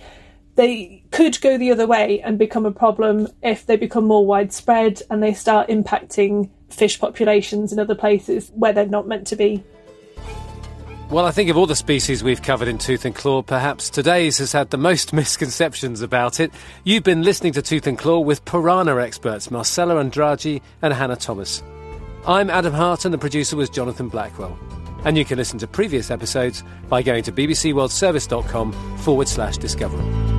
They 0.55 1.03
could 1.11 1.41
go 1.41 1.57
the 1.57 1.71
other 1.71 1.85
way 1.85 2.21
and 2.21 2.39
become 2.39 2.65
a 2.65 2.71
problem 2.71 3.27
if 3.41 3.65
they 3.65 3.75
become 3.75 4.05
more 4.05 4.25
widespread 4.25 5.01
and 5.09 5.21
they 5.21 5.33
start 5.33 5.67
impacting 5.67 6.49
fish 6.69 6.99
populations 6.99 7.73
in 7.73 7.79
other 7.79 7.95
places 7.95 8.51
where 8.55 8.71
they're 8.71 8.85
not 8.85 9.07
meant 9.07 9.27
to 9.27 9.35
be. 9.35 9.63
Well, 11.13 11.27
I 11.27 11.31
think 11.31 11.51
of 11.51 11.57
all 11.57 11.67
the 11.67 11.75
species 11.75 12.23
we've 12.23 12.41
covered 12.41 12.67
in 12.67 12.79
Tooth 12.79 13.05
and 13.05 13.13
Claw, 13.13 13.43
perhaps 13.43 13.91
today's 13.91 14.39
has 14.39 14.51
had 14.51 14.71
the 14.71 14.79
most 14.79 15.13
misconceptions 15.13 16.01
about 16.01 16.39
it. 16.39 16.51
You've 16.85 17.03
been 17.03 17.21
listening 17.21 17.53
to 17.53 17.61
Tooth 17.61 17.85
and 17.85 17.99
Claw 17.99 18.17
with 18.17 18.43
piranha 18.45 18.97
experts 18.97 19.51
Marcelo 19.51 19.99
Andrade 19.99 20.59
and 20.81 20.91
Hannah 20.91 21.15
Thomas. 21.15 21.61
I'm 22.25 22.49
Adam 22.49 22.73
Hart 22.73 23.05
and 23.05 23.13
the 23.13 23.19
producer 23.19 23.55
was 23.55 23.69
Jonathan 23.69 24.09
Blackwell. 24.09 24.57
And 25.05 25.15
you 25.15 25.23
can 25.23 25.37
listen 25.37 25.59
to 25.59 25.67
previous 25.67 26.09
episodes 26.09 26.63
by 26.89 27.03
going 27.03 27.21
to 27.25 27.31
bbcworldservice.com 27.31 28.97
forward 28.97 29.27
slash 29.27 29.57
discovery. 29.57 30.32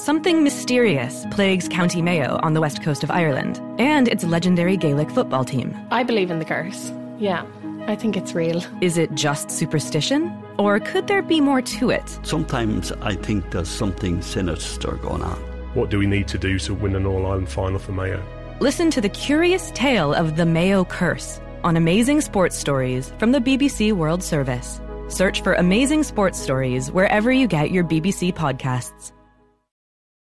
Something 0.00 0.42
mysterious 0.42 1.26
plagues 1.30 1.68
County 1.68 2.00
Mayo 2.00 2.40
on 2.42 2.54
the 2.54 2.60
west 2.62 2.82
coast 2.82 3.04
of 3.04 3.10
Ireland 3.10 3.60
and 3.78 4.08
its 4.08 4.24
legendary 4.24 4.78
Gaelic 4.78 5.10
football 5.10 5.44
team. 5.44 5.76
I 5.90 6.04
believe 6.04 6.30
in 6.30 6.38
the 6.38 6.46
curse. 6.46 6.90
Yeah, 7.18 7.44
I 7.86 7.96
think 7.96 8.16
it's 8.16 8.34
real. 8.34 8.62
Is 8.80 8.96
it 8.96 9.14
just 9.14 9.50
superstition? 9.50 10.32
Or 10.56 10.80
could 10.80 11.06
there 11.06 11.20
be 11.20 11.42
more 11.42 11.60
to 11.60 11.90
it? 11.90 12.18
Sometimes 12.22 12.92
I 13.02 13.14
think 13.14 13.50
there's 13.50 13.68
something 13.68 14.22
sinister 14.22 14.92
going 14.92 15.20
on. 15.20 15.36
What 15.74 15.90
do 15.90 15.98
we 15.98 16.06
need 16.06 16.28
to 16.28 16.38
do 16.38 16.58
to 16.60 16.72
win 16.72 16.96
an 16.96 17.04
All 17.04 17.26
Ireland 17.26 17.50
final 17.50 17.78
for 17.78 17.92
Mayo? 17.92 18.24
Listen 18.58 18.90
to 18.92 19.02
the 19.02 19.10
curious 19.10 19.70
tale 19.72 20.14
of 20.14 20.36
the 20.36 20.46
Mayo 20.46 20.86
curse 20.86 21.42
on 21.62 21.76
Amazing 21.76 22.22
Sports 22.22 22.56
Stories 22.56 23.12
from 23.18 23.32
the 23.32 23.40
BBC 23.40 23.92
World 23.92 24.22
Service. 24.22 24.80
Search 25.08 25.42
for 25.42 25.52
Amazing 25.52 26.04
Sports 26.04 26.38
Stories 26.38 26.90
wherever 26.90 27.30
you 27.30 27.46
get 27.46 27.70
your 27.70 27.84
BBC 27.84 28.32
podcasts. 28.32 29.12